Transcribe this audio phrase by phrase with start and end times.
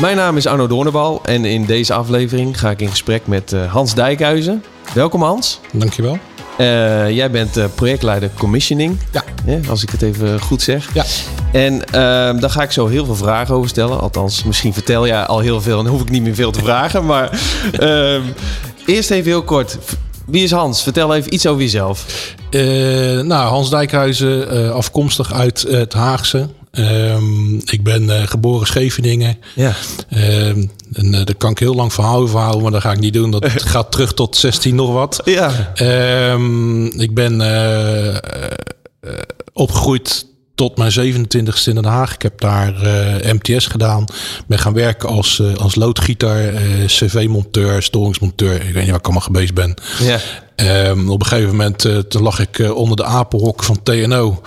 [0.00, 3.72] Mijn naam is Arno Doornbal en in deze aflevering ga ik in gesprek met uh,
[3.72, 4.64] Hans Dijkhuizen.
[4.94, 5.60] Welkom Hans.
[5.72, 6.18] Dankjewel.
[6.58, 9.58] Uh, jij bent uh, projectleider commissioning, ja.
[9.68, 10.94] als ik het even goed zeg.
[10.94, 11.04] Ja.
[11.52, 14.00] En uh, daar ga ik zo heel veel vragen over stellen.
[14.00, 17.06] Althans, misschien vertel jij al heel veel en hoef ik niet meer veel te vragen.
[17.06, 17.30] Maar
[17.72, 18.22] ehm,
[18.86, 19.78] eerst even heel kort.
[20.26, 20.82] Wie is Hans?
[20.82, 22.06] Vertel even iets over jezelf.
[23.22, 26.48] nou, Hans Dijkhuizen, afkomstig uit het Haagse.
[26.78, 29.38] Um, ik ben uh, geboren Scheveningen.
[29.54, 29.74] Ja.
[30.14, 32.98] Um, en uh, daar kan ik heel lang verhaal over houden, maar dat ga ik
[32.98, 33.30] niet doen.
[33.30, 35.20] Dat gaat terug tot 16 nog wat.
[35.24, 35.72] Ja.
[36.32, 38.16] Um, ik ben uh,
[39.52, 42.14] opgegroeid tot mijn 27ste in Den Haag.
[42.14, 42.72] Ik heb daar
[43.22, 44.04] MTS gedaan.
[44.46, 46.54] Ben gaan werken als, als loodgieter,
[46.86, 48.54] cv-monteur, storingsmonteur.
[48.54, 49.74] Ik weet niet waar ik allemaal geweest ben.
[49.98, 50.20] Ja.
[50.56, 54.40] Um, op een gegeven moment toen lag ik onder de apenhok van TNO.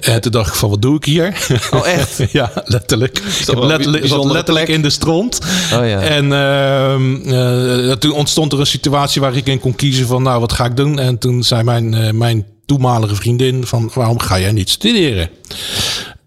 [0.00, 1.46] en toen dacht ik van, wat doe ik hier?
[1.70, 2.22] Oh, echt?
[2.32, 3.18] ja, letterlijk.
[3.18, 5.38] Ik letterlijk, zat letterlijk in de stront.
[5.72, 6.00] Oh, ja.
[6.00, 10.52] En ehm, toen ontstond er een situatie waar ik in kon kiezen van, nou, wat
[10.52, 10.98] ga ik doen?
[10.98, 15.30] En toen zei mijn, mijn toenmalige vriendin van waarom ga jij niet studeren?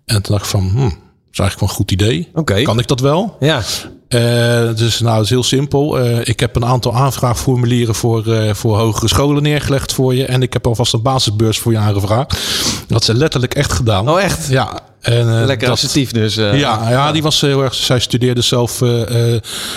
[0.06, 0.95] En toen dacht ik van, hm, dat
[1.31, 2.29] is eigenlijk wel een goed idee.
[2.33, 2.63] Okay.
[2.63, 3.35] Kan ik dat wel?
[3.39, 3.61] Ja.
[4.09, 5.99] Uh, dus nou, het is heel simpel.
[5.99, 10.25] Uh, ik heb een aantal aanvraagformulieren voor, uh, voor hogere scholen neergelegd voor je.
[10.25, 12.38] En ik heb alvast een basisbeurs voor je aangevraagd.
[12.88, 14.09] Dat ze letterlijk echt gedaan.
[14.09, 14.47] Oh, echt?
[14.47, 14.79] Ja.
[15.02, 16.35] En, Lekker dat, assertief dus.
[16.35, 16.53] ja,
[16.89, 17.73] ja, die was heel erg...
[17.73, 18.81] Zij studeerde zelf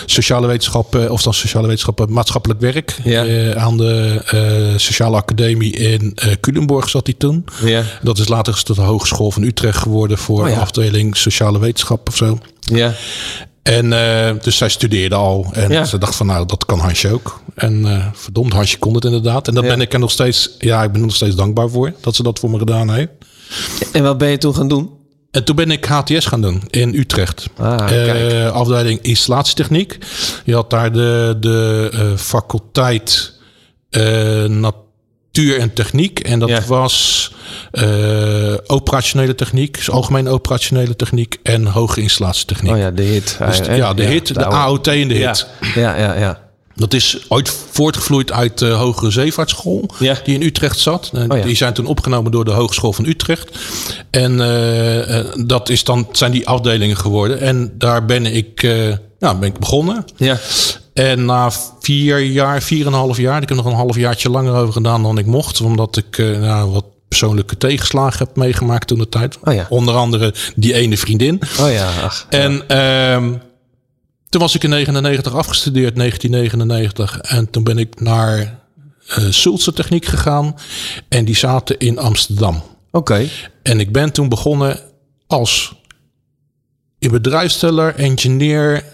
[0.07, 1.11] sociale wetenschappen...
[1.11, 2.97] of dan sociale wetenschappen, maatschappelijk werk.
[3.05, 3.55] Ja.
[3.55, 7.45] aan de Sociale Academie in Culemborg zat hij toen.
[7.65, 7.83] Ja.
[8.03, 10.19] Dat is later tot de Hogeschool van Utrecht geworden...
[10.19, 10.59] voor oh, ja.
[10.59, 12.39] afdeling sociale wetenschap of zo.
[12.61, 12.95] Ja.
[13.63, 15.47] En uh, dus zij studeerde al.
[15.53, 15.85] En ja.
[15.85, 17.41] ze dacht van nou, dat kan Hansje ook.
[17.55, 19.49] En uh, verdomd, Hansje kon het inderdaad.
[19.49, 19.71] En daar Ja.
[19.71, 22.23] ben ik er nog steeds, ja, ik ben er nog steeds dankbaar voor dat ze
[22.23, 23.11] dat voor me gedaan heeft.
[23.93, 24.91] En wat ben je toen gaan doen?
[25.35, 27.47] En toen ben ik HTS gaan doen in Utrecht.
[27.57, 28.51] Ah, kijk.
[28.53, 29.99] afdeling installatietechniek.
[30.45, 33.33] Je had daar de, de eh, faculteit
[33.91, 36.21] eh, natuur en techniek.
[36.21, 36.63] En dat Ja.
[36.67, 37.33] was
[38.67, 42.73] operationele techniek, dus algemene operationele techniek en hoge installatietechniek.
[42.73, 43.39] Oh ja, de hit.
[43.47, 45.29] Dus ja, de hit, de, oude- AOT en de Ja.
[45.31, 45.47] hit.
[45.75, 46.43] Ja, ja, ja.
[46.77, 50.17] Dat is ooit voortgevloeid uit de Hogere Zeevaartschool, Ja.
[50.25, 51.11] die in Utrecht zat.
[51.13, 51.45] En Oh ja.
[51.45, 53.59] Die zijn toen opgenomen door de Hogeschool van Utrecht.
[54.11, 57.41] En eh, eh, dat is dan, zijn die afdelingen geworden.
[57.41, 60.05] En daar ben ik, eh, nou, ben ik begonnen.
[60.17, 60.39] Ja.
[60.95, 64.31] En na vier jaar, vier en een half jaar, ik heb nog een half jaartje
[64.31, 65.61] langer over gedaan dan ik mocht.
[65.61, 69.39] Omdat ik eh, nou, wat persoonlijke tegenslagen heb meegemaakt toen de tijd.
[69.45, 69.67] Oh ja.
[69.69, 71.41] Onder andere die ene vriendin.
[71.61, 72.27] Oh ja, ach.
[72.29, 73.33] En ehm,
[74.35, 77.21] toen was ik in 99 afgestudeerd, 1999.
[77.21, 78.59] En toen ben ik naar
[79.31, 80.55] Sulzer Techniek gegaan.
[81.09, 82.63] En die zaten in Amsterdam.
[82.91, 83.29] Oké.
[83.63, 84.79] En ik ben toen begonnen
[85.27, 85.75] als
[86.99, 88.85] in bedrijfsteller, engineer,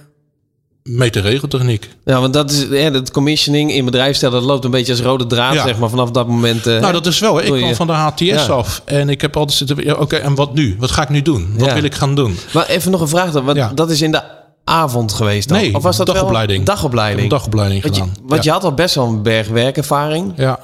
[0.82, 1.88] meterregeltechniek.
[2.04, 5.26] Ja, want dat is hè, dat commissioning in bedrijfsstellen, dat loopt een beetje als rode
[5.26, 5.66] draad, Ja.
[5.66, 6.66] zeg maar, vanaf dat moment.
[6.66, 7.36] eh, Nou, dat is wel.
[7.36, 7.42] hè.
[7.42, 8.46] Ik kwam van de HTS Ja.
[8.46, 8.82] af.
[8.84, 9.84] En ik heb altijd zitten...
[9.84, 10.76] ja, Oké, en wat nu?
[10.78, 11.52] Wat ga ik nu doen?
[11.56, 11.74] Wat Ja.
[11.74, 12.36] wil ik gaan doen?
[12.54, 13.72] Maar even nog een vraag dan, want Ja.
[13.74, 14.22] dat is in de
[14.64, 15.58] avond geweest dan?
[15.58, 16.66] Nee, of was dat dagopleiding.
[16.66, 17.22] Wel dagopleiding.
[17.22, 18.16] Een dagopleiding want je, gedaan.
[18.22, 18.50] want ja.
[18.52, 20.32] je had al best wel een berg werkervaring.
[20.36, 20.58] ja.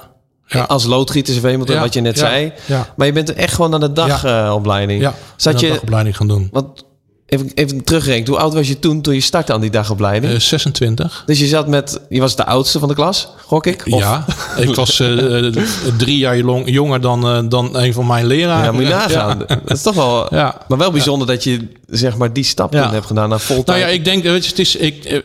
[0.49, 0.63] Ja.
[0.63, 2.53] Als loodgieter, cv Ja, wat je net zei.
[2.65, 2.87] ja.
[2.95, 5.01] Maar je bent echt gewoon aan de dagopleiding.
[5.01, 6.49] Ja, Zat een je, dagopleiding gaan doen.
[6.51, 6.83] want
[7.27, 10.33] even, even teruggerekend, hoe oud was je toen toen je startte aan die dagopleiding?
[10.33, 11.23] Eh, 26.
[11.25, 13.83] dus je zat met, je was de oudste van de klas, gok ik?
[13.89, 14.25] Of- Ja,
[14.57, 15.53] ik was eh, eh,
[15.97, 18.63] drie jaar long- jonger dan, dan een van mijn leraren.
[18.65, 19.43] Ja, moet je nagaan.
[19.47, 19.59] Ja.
[19.65, 20.35] Dat is toch wel...
[20.35, 20.61] Ja.
[20.67, 23.79] Maar wel bijzonder dat je zeg maar die stap hebt gedaan naar Nou voltijd.
[23.81, 25.23] ja, ik denk, weet je, het is, ik,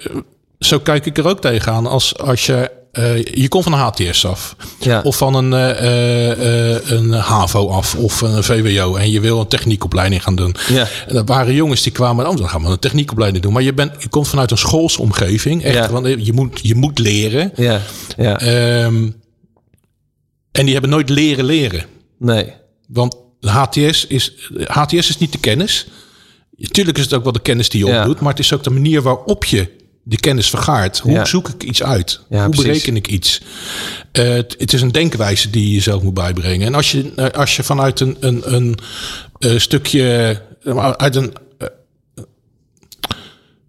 [0.65, 1.87] zo kijk ik er ook tegenaan.
[1.87, 4.57] Als, als je, eh, je komt van een HTS af.
[4.81, 5.01] Ja.
[5.05, 7.95] Of van een, eh, een HAVO af.
[7.95, 8.95] Of een VWO.
[8.97, 10.55] En je wil een techniekopleiding gaan doen.
[10.69, 10.87] Ja.
[11.09, 13.53] En dat waren jongens die kwamen, oh, dan gaan we een techniekopleiding doen.
[13.53, 15.63] Maar je, bent, je komt vanuit een schoolsomgeving.
[15.65, 15.91] Echt, Ja.
[15.91, 17.53] want je moet, je moet leren.
[17.57, 17.81] Ja,
[18.17, 18.39] ja.
[18.41, 19.11] Ehm,
[20.53, 21.85] en die hebben nooit leren leren.
[22.19, 22.53] nee.
[22.89, 24.33] Want de HTS is,
[24.65, 25.87] HTS is niet de kennis.
[26.71, 28.21] Tuurlijk is het ook wel de kennis die je opdoet.
[28.21, 29.69] Maar het is ook de manier waarop je
[30.05, 30.99] die kennis vergaart.
[30.99, 31.25] Hoe Ja.
[31.25, 32.21] zoek ik iets uit?
[32.29, 33.41] Ja, Hoe bereken ik iets?
[34.13, 36.67] Eh, het, het is een denkwijze die je jezelf moet bijbrengen.
[36.67, 38.79] En als je, eh, als je vanuit een, een, een,
[39.39, 40.41] eh, stukje...
[40.97, 41.33] uit een...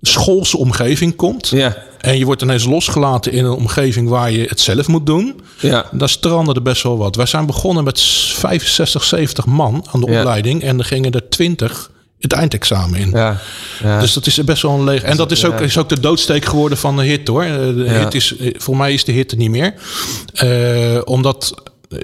[0.02, 1.48] schoolse omgeving komt.
[1.50, 1.78] Ja.
[2.00, 5.42] En je wordt ineens losgelaten in een omgeving waar je het zelf moet doen.
[5.60, 5.86] Ja.
[5.92, 7.16] Daar stranden er best wel wat.
[7.16, 10.20] Wij zijn begonnen met 65, 70 man aan de Ja.
[10.20, 10.62] opleiding.
[10.64, 11.92] En er gingen er 20
[12.24, 13.10] het eindexamen in.
[13.10, 13.38] Ja.
[13.84, 14.00] ja.
[14.00, 15.02] Dus dat is best wel een leeg.
[15.04, 17.44] En dat is ook, is ook de doodsteek geworden van de hit hoor.
[17.44, 17.92] Eh, De Ja.
[18.00, 19.74] hit is, eh, voor mij is de hit er niet meer.
[20.34, 21.54] Eh, omdat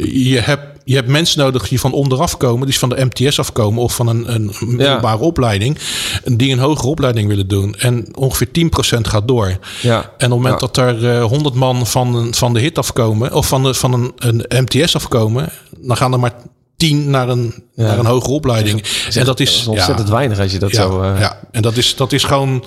[0.03, 3.83] je hebt, je hebt mensen nodig die van onderaf komen, die van de MTS afkomen
[3.83, 5.77] of van een, een middelbare opleiding,
[6.23, 7.75] die een hogere opleiding willen doen.
[7.75, 9.57] En ongeveer 10% gaat door.
[9.81, 9.97] Ja.
[9.97, 13.47] En op het moment dat er eh, 100 man van, van de hit afkomen, of
[13.47, 16.33] van, de, van een, een MTS afkomen, dan gaan er maar
[16.79, 17.83] 10 naar een, Ja.
[17.85, 18.83] naar een hogere opleiding.
[19.13, 21.01] en dat is, ontzettend ja, weinig als je dat ja, zo...
[21.01, 22.63] eh, ja, en dat is, dat is gewoon.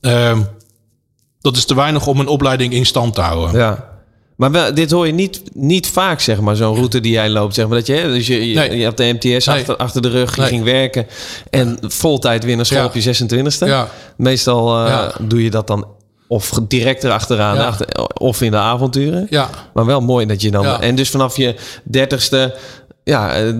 [0.00, 0.40] ehm,
[1.40, 3.60] dat is te weinig om een opleiding in stand te houden.
[3.60, 3.88] Ja.
[4.36, 7.54] Maar wel, dit hoor je niet, niet vaak, zeg maar, zo'n route die jij loopt.
[7.54, 8.76] Zeg maar, dat je, dus je, je, Nee.
[8.76, 9.56] je hebt de MTS Nee.
[9.58, 10.50] achter, achter de rug, je Nee.
[10.50, 11.06] ging werken.
[11.50, 13.66] En vol tijd weer naar school op je 26e.
[13.66, 13.88] Ja.
[14.16, 15.86] Meestal eh, doe je dat dan
[16.28, 17.66] of direct erachteraan, Ja.
[17.66, 19.26] achter, of in de avonturen.
[19.30, 20.62] Ja, Maar wel mooi dat je dan...
[20.62, 20.80] Ja.
[20.80, 21.54] En dus vanaf je
[21.84, 22.54] dertigste...
[23.04, 23.52] Ja, eh,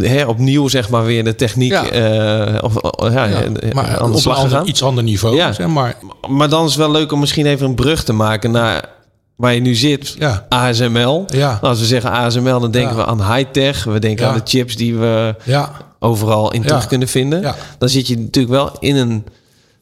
[0.00, 1.84] her opnieuw zeg maar weer de techniek Ja.
[1.88, 3.40] eh, of, of- ja, ja.
[3.42, 5.36] eh, maar aan op een ander, iets ander niveau.
[5.36, 5.52] Ja.
[5.52, 5.96] Zeg maar.
[6.28, 8.88] Maar dan is het wel leuk om misschien even een brug te maken naar
[9.36, 10.14] waar je nu zit.
[10.18, 10.46] Ja.
[10.48, 11.24] ASML.
[11.28, 11.48] Ja.
[11.48, 13.84] Nou, Als we zeggen ASML, dan denken we aan high-tech.
[13.84, 17.54] We denken aan de chips die we Ja, overal in terug kunnen vinden.
[17.78, 19.24] Dan zit je natuurlijk wel in een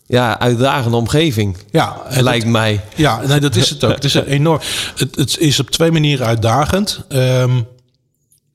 [0.06, 1.56] ja, uitdagende omgeving.
[1.70, 1.96] ja.
[2.08, 2.80] Lijkt mij.
[2.94, 3.94] Ja, nee, dat is het ook.
[3.94, 4.60] Het is enorm.
[4.96, 7.04] Het, het is op twee manieren uitdagend.
[7.08, 7.50] Ehm,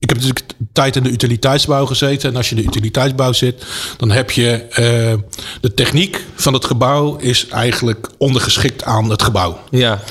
[0.06, 2.30] ik heb natuurlijk tijd in de utiliteitsbouw gezeten.
[2.30, 3.66] En als je in de utiliteitsbouw zit,
[3.98, 5.14] dan heb je eh,
[5.62, 9.60] de techniek van het gebouw is eigenlijk ondergeschikt aan het gebouw.
[9.70, 10.02] Ja,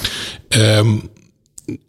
[0.54, 0.96] Ehm,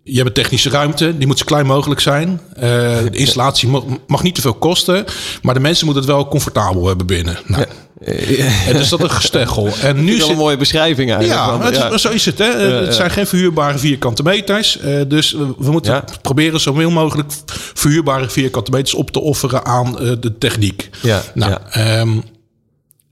[0.04, 2.42] je hebt een technische ruimte, die moet zo klein mogelijk zijn.
[2.54, 5.06] Eh, de installatie mag, mag niet te veel kosten,
[5.42, 7.40] maar de mensen moeten het wel comfortabel hebben binnen.
[7.46, 7.66] Nou,
[8.06, 9.70] en dus dat een gesteggel.
[9.82, 11.40] En nu is een mooie beschrijving eigenlijk.
[11.40, 12.38] ja, want, het is- zo is het.
[12.38, 12.46] Hè?
[12.46, 14.80] het zijn geen verhuurbare vierkante meters.
[14.80, 16.04] Eh, dus we, moeten Ja.
[16.22, 17.32] proberen zo veel mogelijk
[17.74, 20.90] verhuurbare vierkante meters op te offeren aan eh, de techniek.
[21.02, 21.62] Ja, Nou, ja.
[21.72, 22.10] ehm,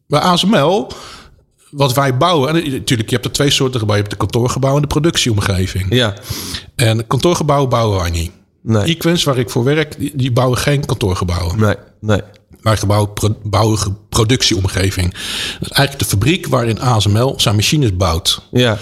[0.08, 0.88] bij ASML,
[1.72, 4.06] wat wij bouwen, en natuurlijk, je hebt er twee soorten gebouwen.
[4.06, 5.86] Je hebt de kantoorgebouw en de productieomgeving.
[5.90, 6.14] ja.
[6.76, 8.32] En kantoorgebouwen bouwen wij niet.
[8.64, 8.84] Nee.
[8.84, 11.60] Equens, waar ik voor werk, die, die bouwen geen kantoorgebouwen.
[11.60, 12.22] Nee, nee.
[12.62, 15.12] Wij gebouwen, pro- bouwen ge- productieomgeving.
[15.60, 18.42] Dat is eigenlijk de fabriek waarin ASML zijn machines bouwt.
[18.52, 18.78] Ja,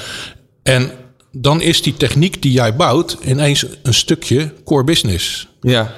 [0.64, 0.92] En
[1.32, 5.48] dan is die techniek die jij bouwt ineens een stukje core business.
[5.62, 5.94] ja,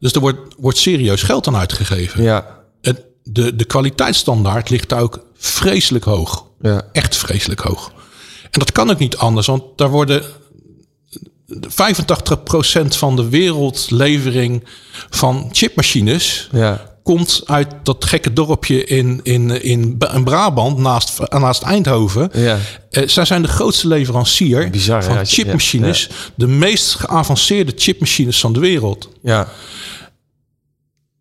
[0.00, 2.22] Dus er wordt, wordt serieus geld aan uitgegeven.
[2.22, 2.58] ja.
[2.80, 6.44] En de, de kwaliteitsstandaard ligt daar ook vreselijk hoog.
[6.60, 6.82] Ja.
[6.92, 7.92] Echt vreselijk hoog.
[8.42, 10.22] En dat kan ook niet anders, want daar worden
[11.68, 14.64] 85% van de wereldlevering
[15.10, 16.89] van chipmachines Ja.
[17.02, 22.30] Komt uit dat gekke dorpje in, in, in, in Brabant naast, naast Eindhoven.
[22.32, 22.58] Ja.
[22.90, 26.10] Eh, zij zijn de grootste leverancier Bizar, van chipmachines.
[26.34, 29.08] De meest geavanceerde chipmachines van de wereld.
[29.22, 29.48] Ja.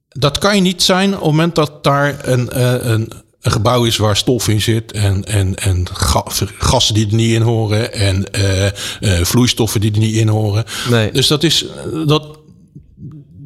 [0.10, 3.12] Dat kan je niet zijn op het moment dat daar een, eh, een,
[3.42, 4.92] een gebouw is waar stof in zit.
[4.92, 6.26] En, en, en ga-
[6.58, 7.94] gassen die er niet in horen.
[7.94, 10.64] En eh, vloeistoffen die er niet in horen.
[10.90, 11.12] Nee.
[11.12, 11.66] Dus dat is...
[12.06, 12.39] Dat,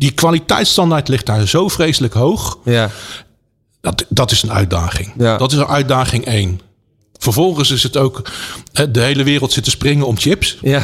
[0.03, 2.57] die kwaliteitsstandaard ligt daar zo vreselijk hoog.
[2.63, 2.89] Ja.
[3.81, 5.13] Dat, dat is een uitdaging.
[5.17, 5.37] Ja.
[5.37, 6.59] Dat is een uitdaging één.
[7.17, 8.31] Vervolgens is het ook...
[8.91, 10.57] De hele wereld zit te springen om chips.
[10.61, 10.81] Ja.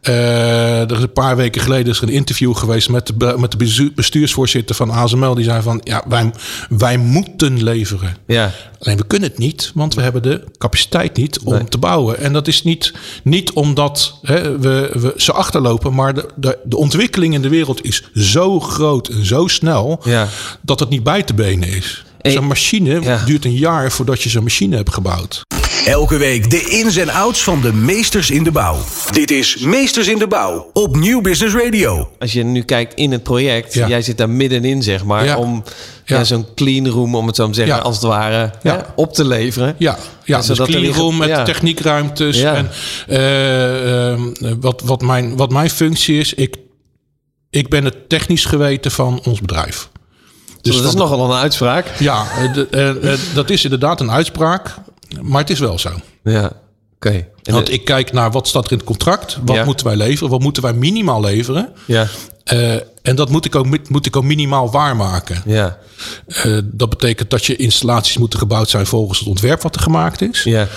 [0.00, 3.50] Eh, er is een paar weken geleden is er een interview geweest met de, met
[3.58, 5.34] de bestuursvoorzitter van ASML.
[5.34, 6.30] Die zei van, ja, wij,
[6.68, 8.16] wij moeten leveren.
[8.26, 8.50] Ja.
[8.78, 11.64] Alleen we kunnen het niet, want we hebben de capaciteit niet om Nee.
[11.68, 12.18] te bouwen.
[12.18, 12.92] En dat is niet,
[13.24, 17.84] niet omdat hè, we, we ze achterlopen, maar de, de, de ontwikkeling in de wereld
[17.84, 20.28] is zo groot en zo snel Ja.
[20.62, 22.04] dat het niet bij te benen is.
[22.22, 23.24] Hey, Zo'n machine ja.
[23.24, 25.42] duurt een jaar voordat je zo'n machine hebt gebouwd.
[25.86, 28.78] Elke week de ins en outs van de meesters in de bouw.
[29.12, 32.10] Dit is Meesters in de Bouw op Nieuw Business Radio.
[32.18, 33.88] Als je nu kijkt in het project, Ja.
[33.88, 35.36] jij zit daar middenin, zeg maar, Ja.
[35.36, 35.64] om
[36.04, 36.16] ja.
[36.18, 36.24] Ja.
[36.24, 37.80] zo'n clean room, om het zo te zeggen, Ja.
[37.80, 39.74] als het ware, hè, op te leveren.
[39.78, 41.42] Ja, ja dus zodat er weer- cleanroom met ja.
[41.42, 42.36] techniekruimtes.
[42.40, 42.54] Ja.
[42.54, 42.70] En,
[43.08, 44.22] eh, ehm,
[44.60, 46.56] wat, wat, mijn, wat mijn functie is, ik,
[47.50, 49.89] ik ben het technisch geweten van ons bedrijf.
[50.62, 51.86] Dus dat is van- nogal een uitspraak.
[51.98, 54.74] Ja, eh, de- eh, eh, dat is inderdaad een uitspraak,
[55.20, 55.90] maar het is wel zo.
[56.24, 56.52] Ja,
[56.94, 57.26] oké.
[57.42, 59.64] Want de- ik kijk naar wat staat er in het contract, wat Ja.
[59.64, 61.68] moeten wij leveren, wat moeten wij minimaal leveren.
[61.84, 62.06] Ja,
[63.02, 65.42] en dat moet ik, ook, moet ik ook minimaal waarmaken.
[65.46, 65.78] ja,
[66.64, 70.42] dat betekent dat je installaties moeten gebouwd zijn volgens het ontwerp wat er gemaakt is.
[70.42, 70.68] ja,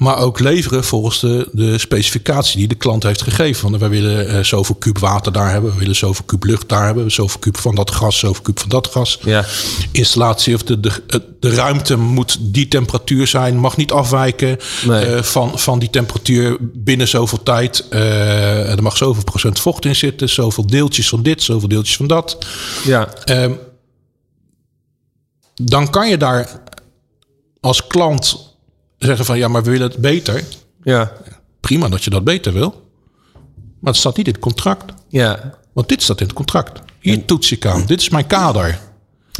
[0.00, 3.62] maar ook leveren volgens de, de specificatie die de klant heeft gegeven.
[3.68, 6.84] Want wij willen eh, zoveel kuub water daar hebben, we willen zoveel kuub lucht daar
[6.84, 9.18] hebben, zoveel kuub van dat gas, zoveel kuub van dat gas.
[9.24, 9.44] Ja.
[9.92, 10.92] Installatie of de, de,
[11.40, 15.04] de ruimte moet die temperatuur zijn, mag niet afwijken Nee.
[15.04, 17.86] eh, van, van die temperatuur binnen zoveel tijd.
[17.90, 22.06] Eh, er mag zoveel procent vocht in zitten, zoveel deeltjes van dit, zoveel deeltjes van
[22.06, 22.38] dat.
[22.84, 23.08] Ja.
[23.24, 23.52] Ehm,
[25.62, 26.60] dan kan je daar
[27.60, 28.48] als klant
[29.06, 30.44] zeggen van ja, maar we willen het beter.
[30.82, 31.12] Ja.
[31.60, 32.88] Prima dat je dat beter wil.
[33.78, 34.92] Maar het staat niet in het contract.
[35.08, 35.58] Ja.
[35.72, 36.80] Want dit staat in het contract.
[37.00, 37.86] Hier toets ik aan.
[37.86, 38.78] Dit is mijn kader.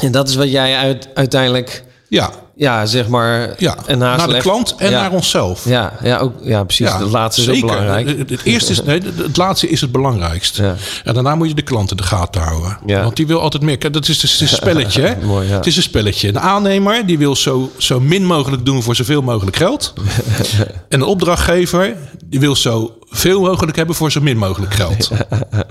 [0.02, 3.76] En dat is wat jij uit, uiteindelijk, Ja, ja, zeg maar, ja.
[3.86, 5.00] en naar de klant en ja.
[5.00, 5.64] naar onszelf.
[5.64, 6.86] Ja, ja, ook, ja precies.
[6.86, 7.66] Ja, dat laatste is zeker.
[7.66, 8.18] belangrijk.
[8.18, 10.56] Het, het eerste is, nee, het laatste is het belangrijkst.
[10.56, 10.74] Ja.
[11.04, 12.78] En daarna moet je de klant in de gaten houden.
[12.86, 13.78] Want die wil altijd meer.
[13.78, 15.02] Kijk, dat is, het is een spelletje.
[15.02, 15.26] Hè?
[15.26, 15.48] Mooi.
[15.48, 16.32] Het is een spelletje.
[16.32, 19.92] De aannemer die wil zo, zo min mogelijk doen voor zoveel mogelijk geld.
[20.88, 25.10] en de opdrachtgever die wil zo veel mogelijk hebben voor zo min mogelijk geld.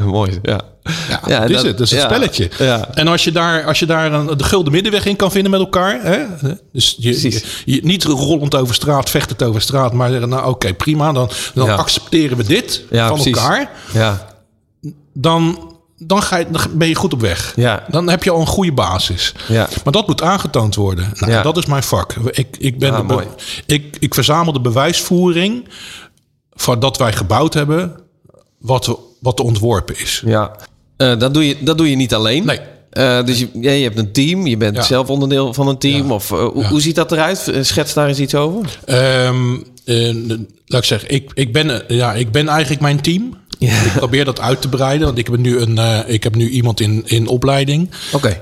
[0.04, 0.60] Mooi, ja.
[1.10, 1.78] Ja, Ja, dat is dat- het.
[1.78, 2.50] Dat is een ja, spelletje.
[2.58, 2.88] ja.
[2.94, 5.60] En als je daar, als je daar een, de gulden middenweg in kan vinden met
[5.60, 6.00] elkaar.
[6.02, 6.18] Hè?
[6.80, 9.94] Dus je, je, je- niet rollend over straat, vechtend over straat.
[9.94, 11.12] Maar zeggen, nou oké, prima.
[11.12, 11.76] Dan, dan Ja.
[11.76, 13.38] accepteren we dit Ja, van precies.
[13.38, 13.72] elkaar.
[13.94, 14.28] Ja,
[15.14, 17.54] Dan, dan, ga je, dan ben je goed op weg.
[17.56, 17.84] Ja.
[17.90, 19.34] Dan heb je al een goede basis.
[19.48, 19.68] Ja.
[19.84, 21.12] Maar dat moet aangetoond worden.
[21.14, 21.42] Nou, Ja.
[21.42, 22.14] Dat is mijn vak.
[22.14, 23.26] Ik, ik, ben Ah, de
[23.66, 25.68] ik, ik verzamel de bewijsvoering
[26.54, 27.96] voor dat wij gebouwd hebben
[28.60, 30.22] wat, wat ontworpen is.
[30.26, 30.56] ja.
[30.98, 32.46] Eh, dat, doe je, dat doe je niet alleen.
[32.46, 32.60] Nee.
[32.90, 34.82] Eh, dus je, je hebt een team, je bent Ja.
[34.84, 36.08] zelf onderdeel van een team.
[36.08, 36.14] Ja.
[36.14, 36.70] Of, eh, hoe, Ja.
[36.70, 37.48] hoe ziet dat eruit?
[37.48, 38.80] Eh, Schets daar eens iets over.
[38.86, 39.54] Ehm,
[39.86, 40.14] eh,
[40.66, 43.38] laat ik zeggen, ik, ik, ben, ja, ik ben eigenlijk mijn team.
[43.60, 46.80] Ik probeer dat uit te breiden, want ik heb nu, een, ik heb nu iemand
[46.80, 47.90] in, in opleiding.
[48.12, 48.38] Oké.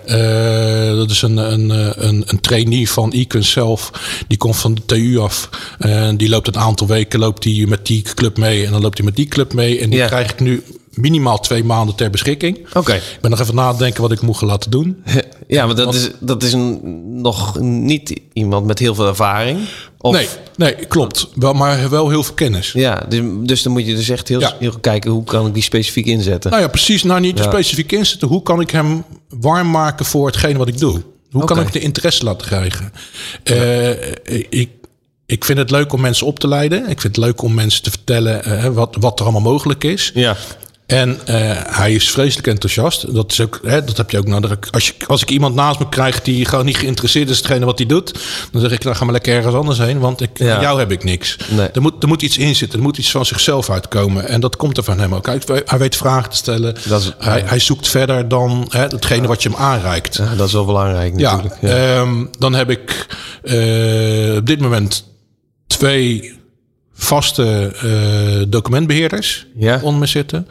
[0.95, 1.69] Dat is een, een,
[2.07, 3.91] een, een trainee van Icon zelf.
[4.27, 5.49] Die komt van de TU af.
[5.79, 8.65] En die loopt een aantal weken loopt die met die club mee.
[8.65, 9.79] En dan loopt hij met die club mee.
[9.79, 10.63] En die krijg ik nu
[10.97, 12.67] minimaal twee maanden ter beschikking.
[12.73, 12.93] Oké.
[12.93, 15.03] Ik ben nog even nadenken wat ik moet gaan laten doen.
[15.47, 16.79] Ja, maar dat is, dat is een,
[17.21, 19.59] nog niet iemand met heel veel ervaring.
[19.97, 21.27] Of, Nee, nee, klopt.
[21.35, 22.71] Wel, maar wel heel veel kennis.
[22.71, 24.55] Ja, dus, dus dan moet je dus echt heel, Ja.
[24.59, 26.51] heel kijken hoe kan ik die specifiek inzetten.
[26.51, 27.03] Nou ja, precies.
[27.03, 27.43] Nou, niet Ja.
[27.43, 28.27] specifiek inzetten.
[28.27, 31.01] Hoe kan ik hem warm maken voor hetgene wat ik doe?
[31.31, 32.91] Hoe kan ik de interesse laten krijgen?
[33.43, 33.89] Eh,
[34.49, 34.69] ik,
[35.25, 36.79] ik vind het leuk om mensen op te leiden.
[36.89, 40.11] Ik vind het leuk om mensen te vertellen eh, wat, wat er allemaal mogelijk is.
[40.13, 40.35] Ja.
[40.87, 43.13] En eh, hij is vreselijk enthousiast.
[43.13, 44.57] Dat, is ook, hè, dat heb je ook nodig.
[44.71, 47.65] Als, je, als ik iemand naast me krijg die gewoon niet geïnteresseerd is in hetgene
[47.65, 48.13] wat hij doet,
[48.51, 50.61] dan zeg ik, nou ga maar lekker ergens anders heen, want ik, Ja.
[50.61, 51.37] jou heb ik niks.
[51.49, 51.67] Nee.
[51.67, 54.27] Er, moet, er moet iets in zitten, er moet iets van zichzelf uitkomen.
[54.27, 55.25] En dat komt er van hem ook.
[55.25, 56.75] Hij, hij weet vragen te stellen.
[56.87, 60.17] Dat is- hij, hij zoekt verder dan hè, hetgene wat je hem aanreikt.
[60.37, 61.61] Dat is wel belangrijk Ja, natuurlijk.
[61.61, 61.69] Ja.
[61.99, 63.05] ehm, dan heb ik
[63.43, 65.03] eh, op dit moment
[65.67, 66.36] twee
[66.97, 69.79] vaste eh, documentbeheerders Ja.
[69.83, 70.47] onder me zitten.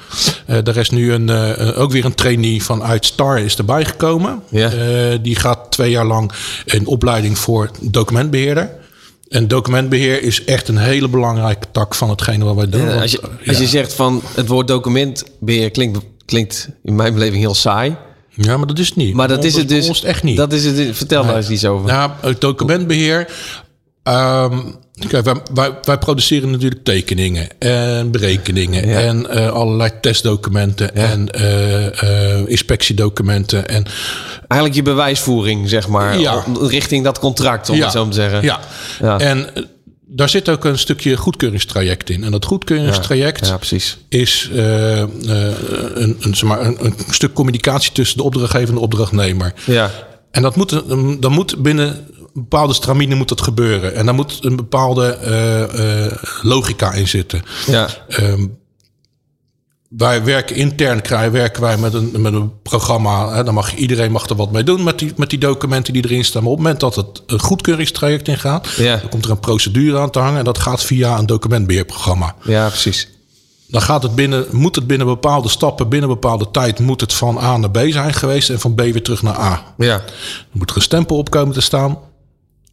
[0.46, 4.42] Eh daar is nu een, eh, ook weer een trainee vanuit Star is erbij gekomen.
[4.50, 4.70] Ja.
[5.22, 6.32] Die gaat twee jaar lang
[6.66, 8.70] een opleiding voor documentbeheerder.
[9.28, 12.80] En documentbeheer is echt een hele belangrijke tak van hetgene wat wij doen.
[12.88, 17.40] Ja, als je, als je zegt van het woord documentbeheer klinkt, klinkt in mijn beleving
[17.40, 17.96] heel saai.
[18.30, 19.14] ja, maar dat is het niet.
[19.14, 20.02] Maar dat is het dus.
[20.02, 20.36] echt niet.
[20.36, 20.96] Dat is het.
[20.96, 21.88] Vertel daar eens iets over.
[21.88, 23.28] Ja, het documentbeheer.
[24.02, 24.58] Ehm,
[25.08, 28.98] kijk, wij, wij, wij produceren natuurlijk tekeningen en berekeningen Ja.
[29.00, 33.68] en eh, allerlei testdocumenten en eh, eh, inspectiedocumenten.
[33.68, 33.84] En,
[34.48, 36.44] Eigenlijk je bewijsvoering, zeg maar, Ja.
[36.60, 38.42] richting dat contract, om het zo te zeggen.
[38.42, 38.60] Ja.
[39.00, 39.18] Ja.
[39.18, 39.46] En
[40.08, 42.24] daar zit ook een stukje goedkeuringstraject in.
[42.24, 43.52] En dat goedkeuringstraject
[44.08, 49.52] is een, een, zeg maar, een, een stuk communicatie tussen de opdrachtgever en de opdrachtnemer.
[49.64, 49.90] Ja,
[50.30, 50.82] En dat moet,
[51.20, 53.94] dan moet binnen bepaalde stramine moet dat gebeuren.
[53.94, 56.12] En daar moet een bepaalde eh, eh,
[56.42, 57.42] logica in zitten.
[57.66, 58.46] ja, Ehm,
[59.88, 63.32] wij werken intern, krijgen, werken wij met een, met een programma.
[63.34, 66.04] Hè, dan mag iedereen mag er wat mee doen met die, met die documenten die
[66.04, 66.42] erin staan.
[66.42, 68.96] Maar op het moment dat het een goedkeuringstraject ingaat, Ja.
[68.96, 70.38] dan komt er een procedure aan te hangen.
[70.38, 72.34] En dat gaat via een documentbeheerprogramma.
[72.44, 73.08] ja, precies.
[73.68, 77.38] Dan gaat het binnen, moet het binnen bepaalde stappen, binnen bepaalde tijd, moet het van
[77.38, 79.74] A naar B zijn geweest en van B weer terug naar A.
[79.78, 80.04] Ja, Dan
[80.52, 81.98] moet er een stempel op komen te staan.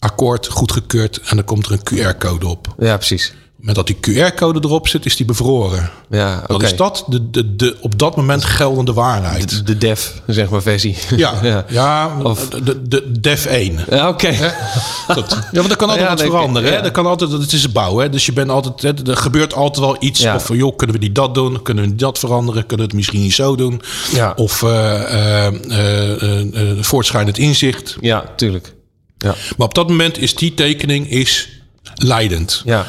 [0.04, 1.20] Akkoord, goedgekeurd.
[1.26, 1.84] En dan komt er een
[2.14, 2.76] QR-code op.
[2.80, 3.34] ja, precies.
[3.56, 5.90] Met dat die QR-code erop zit, is die bevroren.
[6.10, 6.52] Ja, oké.
[6.52, 9.50] Dan is dat de, de, de op dat moment geldende waarheid.
[9.50, 10.98] De, de dev, zeg maar, versie.
[11.16, 11.66] ja, ja.
[11.68, 12.18] ja.
[12.24, 13.80] Of- de, de DEF 1.
[13.90, 14.32] Ja, oké.
[15.08, 16.74] Dat, ja, want dat kan altijd Ja, wat denk ik, veranderen.
[16.74, 16.82] Hè?
[16.82, 17.98] Dat kan altijd, het is een bouw.
[17.98, 18.10] Hè?
[18.10, 20.26] Dus je bent altijd, hè, er gebeurt altijd wel iets.
[20.26, 21.62] Of van, joh, kunnen we niet dat doen?
[21.62, 22.62] Kunnen we niet dat veranderen?
[22.66, 23.82] Kunnen we het misschien niet zo doen?
[24.12, 24.34] Ja.
[24.36, 25.48] Of eh,
[26.80, 27.98] voortschrijdend inzicht.
[28.02, 28.74] Ja, tuurlijk.
[29.24, 31.50] Ja, Maar op dat moment is die tekening is
[31.96, 32.62] leidend.
[32.66, 32.88] Ja.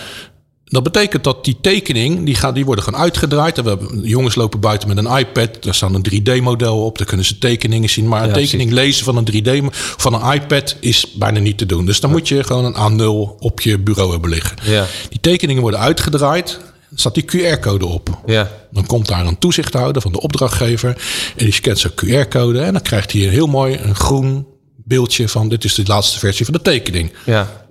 [0.64, 3.58] Dat betekent dat die tekening, die, gaat, die worden gewoon uitgedraaid.
[3.58, 5.62] En we hebben, jongens lopen buiten met een iPad.
[5.62, 6.98] Daar staan een 3D-model op.
[6.98, 8.08] Daar kunnen ze tekeningen zien.
[8.08, 11.66] Maar een Ja, tekening lezen van een 3D van een iPad is bijna niet te
[11.66, 11.86] doen.
[11.86, 14.56] Dus dan moet je gewoon een A0 op je bureau hebben liggen.
[14.62, 14.86] Ja.
[15.08, 16.58] Die tekeningen worden uitgedraaid.
[16.94, 18.18] Staat die QR-code op.
[18.26, 18.50] Ja.
[18.70, 20.88] Dan komt daar een toezichthouder van de opdrachtgever.
[21.36, 22.60] En die scant zo'n QR-code.
[22.60, 24.46] En dan krijgt hij een heel mooi een groen
[24.84, 25.48] beeldje van...
[25.48, 27.12] dit is de laatste versie van de tekening.
[27.24, 27.66] Ja.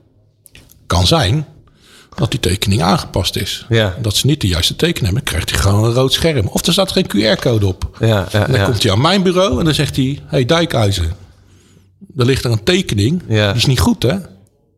[0.87, 1.45] Kan zijn
[2.15, 3.65] dat die tekening aangepast is.
[3.69, 3.95] Ja.
[4.01, 5.23] Dat ze niet de juiste tekening hebben.
[5.23, 6.47] Krijgt hij gewoon een rood scherm.
[6.47, 7.97] Of er staat geen QR-code op.
[7.99, 8.07] Ja.
[8.07, 8.45] Ja.
[8.45, 8.65] En dan ja.
[8.65, 10.19] komt hij aan mijn bureau en dan zegt hij...
[10.25, 11.15] hey, Dijkhuizen,
[12.17, 13.23] er ligt er een tekening.
[13.27, 13.47] Ja.
[13.47, 14.15] Die is niet goed, hè?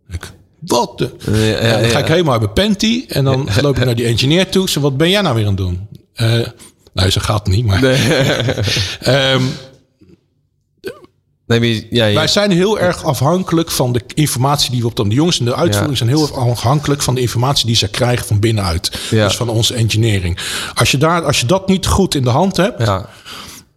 [0.10, 0.98] Ik, wat?
[0.98, 1.15] de-
[1.62, 3.06] Ja, dan ga ik helemaal bij Penty.
[3.08, 4.70] En dan loop ik naar die engineer toe.
[4.70, 5.88] Zeg, wat ben jij nou weer aan het doen?
[6.13, 6.48] Eh
[6.94, 7.84] nou, ze gaat niet, maar...
[9.00, 9.44] Ehm, Nee, maar
[11.48, 12.14] je- ja, ja.
[12.16, 15.46] wij zijn heel erg afhankelijk van de informatie die we op de, de jongens in
[15.46, 16.06] de uitvoering Ja.
[16.06, 18.92] zijn heel erg afhankelijk van de informatie die ze krijgen van binnenuit.
[19.25, 20.38] Dus van onze engineering.
[20.74, 22.80] Als je, daar, als je dat niet goed in de hand hebt,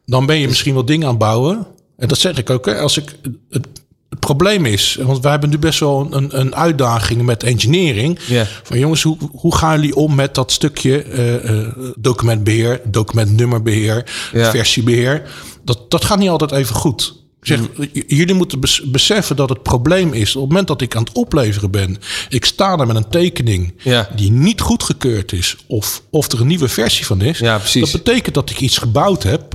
[0.07, 1.67] dan ben je misschien wel dingen aan het bouwen.
[1.97, 2.67] En dat zeg ik ook.
[2.67, 3.17] Hè, als ik,
[3.51, 3.67] het,
[4.09, 8.19] het probleem is, want wij hebben nu best wel een, een uitdaging met engineering.
[8.63, 11.67] Van jongens, hoe, hoe gaan jullie om met dat stukje eh, eh,
[11.99, 15.23] documentbeheer, documentnummerbeheer, versiebeheer?
[15.65, 17.17] Dat, dat gaat niet altijd even goed.
[17.49, 17.61] Zeg,
[17.93, 20.35] j- jullie moeten bes- beseffen dat het probleem is.
[20.37, 21.97] Op het moment dat ik aan het opleveren ben,
[22.29, 24.11] ik sta daar met een tekening Ja.
[24.17, 27.39] die niet goedgekeurd is, of, of er een nieuwe versie van is.
[27.39, 27.91] Ja, precies.
[27.93, 29.55] Dat betekent dat ik iets gebouwd heb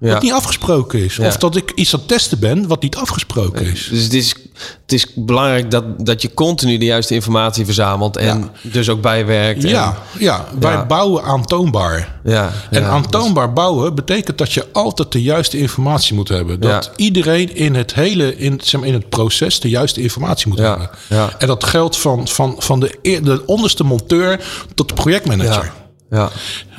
[0.00, 0.12] Ja.
[0.12, 1.18] wat niet afgesproken is.
[1.18, 3.88] Of dat ik iets aan het testen ben wat niet afgesproken is.
[3.90, 4.34] Dus het is,
[4.82, 9.64] het is belangrijk dat, dat je continu de juiste informatie verzamelt en dus ook bijwerkt.
[9.64, 10.86] en- Ja, ja, wij Ja.
[10.86, 12.20] bouwen aantoonbaar.
[12.24, 16.60] ja, En aantoonbaar bouwen betekent dat je altijd de juiste informatie moet hebben.
[16.60, 20.90] Dat iedereen in het hele in, in het proces de juiste informatie moet hebben.
[21.08, 21.30] ja.
[21.38, 24.40] En dat geldt van, van, van de, de onderste monteur
[24.74, 25.72] tot de projectmanager.
[26.10, 26.30] Ja, ja,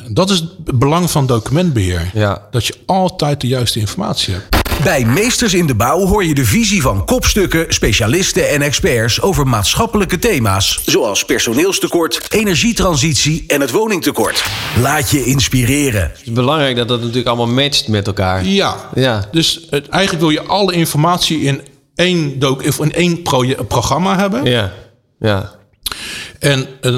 [0.09, 2.11] Dat is het belang van documentbeheer.
[2.13, 2.41] Ja.
[2.51, 4.62] Dat je altijd de juiste informatie hebt.
[4.81, 9.47] Bij Meesters in de Bouw hoor je de visie van kopstukken, specialisten en experts over
[9.47, 10.81] maatschappelijke thema's.
[10.85, 14.43] Zoals personeelstekort, energietransitie en het woningtekort.
[14.81, 16.01] Laat je inspireren.
[16.01, 18.45] Het is belangrijk dat dat natuurlijk allemaal matcht met elkaar.
[18.45, 18.89] Ja.
[18.95, 19.27] Ja.
[19.31, 21.61] Dus het, eigenlijk wil je alle informatie in
[21.95, 23.21] één, doc, of in één
[23.67, 24.45] programma hebben.
[24.45, 24.73] Ja,
[25.19, 25.51] ja,
[26.39, 26.95] En eh,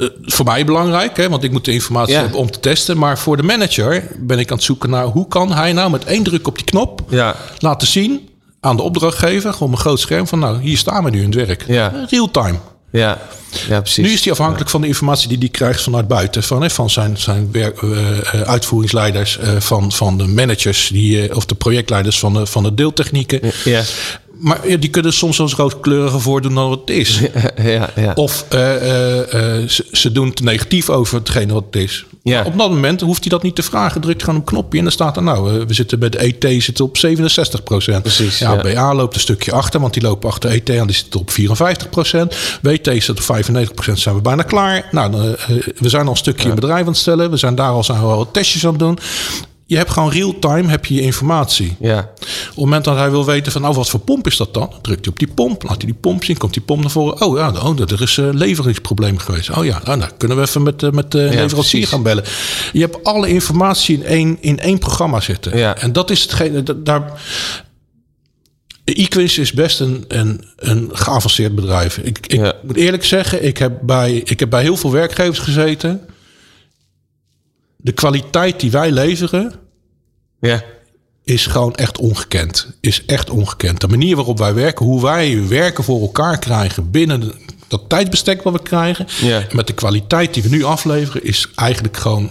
[0.00, 2.20] eh, voor mij belangrijk, hè, want ik moet de informatie Ja.
[2.20, 2.98] hebben om te testen.
[2.98, 6.04] Maar voor de manager ben ik aan het zoeken naar hoe kan hij nou met
[6.04, 8.28] één druk op die knop ja, laten zien
[8.60, 11.34] aan de opdrachtgever, gewoon een groot scherm van nou, hier staan we nu in het
[11.46, 11.64] werk.
[11.66, 11.92] Ja.
[12.10, 12.58] Real time.
[12.92, 13.18] ja,
[13.68, 14.04] ja precies.
[14.06, 16.42] Nu is hij afhankelijk van de informatie die hij krijgt vanuit buiten.
[16.42, 21.46] Van, hè, van zijn, zijn werk, eh, eh, uitvoeringsleiders, van, van de managers die, of
[21.46, 23.40] de projectleiders van de, van de deeltechnieken.
[23.64, 23.82] Ja,
[24.40, 27.20] Maar ja, die kunnen soms als rooskleuriger voordoen dan wat het is.
[27.56, 28.12] ja, ja.
[28.14, 32.04] Of eh, eh, eh, ze, ze doen te negatief over hetgene wat het is.
[32.22, 32.44] Ja.
[32.44, 34.00] Op dat moment hoeft hij dat niet te vragen.
[34.00, 36.84] Drukt gewoon een knopje en dan staat er nou, we zitten bij de ET zitten
[36.84, 37.00] op 67%
[38.02, 38.60] Precies, Ja, ja.
[38.60, 41.34] BA loopt een stukje achter, want die lopen achter ET aan, die zitten op 54%
[42.62, 43.42] WT zit op
[43.90, 44.88] 95% zijn we bijna klaar.
[44.90, 45.36] Nou,
[45.76, 47.30] we zijn al een stukje in bedrijf aan het stellen.
[47.30, 48.98] We zijn daar al, zijn we al wat testjes aan het doen.
[49.70, 51.76] Je hebt gewoon real-time heb je je informatie.
[51.80, 51.98] ja.
[51.98, 54.72] Op het moment dat hij wil weten van, nou, wat voor pomp is dat dan?
[54.82, 57.22] Drukt hij op die pomp, laat hij die pomp zien, komt die pomp naar voren.
[57.22, 59.50] Oh ja, oh, er is een leveringsprobleem geweest.
[59.50, 61.88] Oh ja, nou, dan kunnen we even met, eh, met de leverancier precies.
[61.88, 62.24] gaan bellen.
[62.72, 65.56] Je hebt alle informatie in één, in één programma zitten.
[65.58, 65.76] Ja.
[65.76, 67.20] En dat is hetgene, dat- daar...
[68.84, 71.98] Equins is best een, een, een geavanceerd bedrijf.
[71.98, 72.52] Ik, ik Ja.
[72.62, 76.00] moet eerlijk zeggen, ik heb, bij, ik heb bij heel veel werkgevers gezeten.
[77.82, 79.52] De kwaliteit die wij leveren,
[80.40, 80.62] ja.
[81.24, 82.72] is gewoon echt ongekend.
[82.80, 83.80] Is echt ongekend.
[83.80, 87.32] De manier waarop wij werken, hoe wij werken voor elkaar krijgen binnen
[87.68, 89.06] dat tijdsbestek wat we krijgen.
[89.20, 89.42] Ja.
[89.52, 92.30] Met de kwaliteit die we nu afleveren, is eigenlijk gewoon,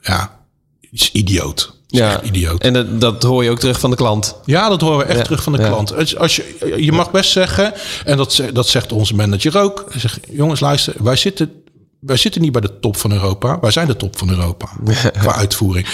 [0.00, 0.40] ja,
[0.90, 1.72] is idioot.
[1.90, 2.60] Is Ja, echt idioot.
[2.62, 4.36] en dat, dat hoor je ook terug van de klant.
[4.44, 5.68] Ja, dat horen we echt Ja, terug van de ja.
[5.68, 5.94] klant.
[5.96, 7.72] Als, als je, je mag best zeggen,
[8.04, 9.86] en dat, dat zegt onze manager ook.
[9.96, 11.52] Zegt, jongens, luister, wij zitten,
[12.06, 13.58] wij zitten niet bij de top van Europa.
[13.60, 14.68] Wij zijn de top van Europa
[15.20, 15.86] qua uitvoering.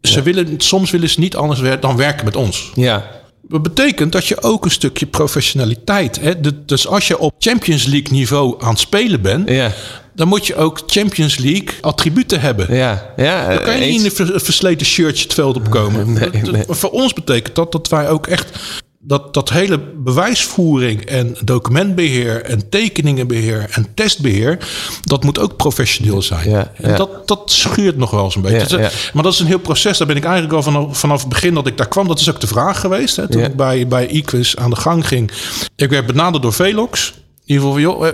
[0.00, 2.70] Ze willen, soms willen ze niet anders wer- dan werken met ons.
[2.74, 3.10] Ja,
[3.48, 6.20] Dat betekent dat je ook een stukje professionaliteit.
[6.20, 6.32] Hè?
[6.66, 9.72] Dus als je op Champions League niveau aan het spelen bent, ja,
[10.14, 12.74] dan moet je ook Champions League attributen hebben.
[12.74, 13.12] ja.
[13.16, 16.12] ja Dan kan je niet in een ver- versleten shirtje het veld opkomen.
[16.12, 16.64] Nee.
[16.68, 18.58] Voor ons betekent dat dat wij ook echt
[19.06, 24.58] dat, dat hele bewijsvoering en documentbeheer en tekeningenbeheer en testbeheer,
[25.00, 26.50] dat moet ook professioneel zijn.
[26.50, 28.58] Ja, En dat, dat schuurt nog wel eens een beetje.
[28.58, 29.10] Ja, Dus, ja.
[29.12, 29.98] Maar dat is een heel proces.
[29.98, 32.08] Daar ben ik eigenlijk al vanaf, vanaf het begin dat ik daar kwam.
[32.08, 33.16] Dat is ook de vraag geweest.
[33.16, 35.30] Hè, toen ik bij, bij Equus aan de gang ging.
[35.76, 37.12] Ik werd benaderd door Velox.
[37.46, 38.12] In ieder geval, joh, eh,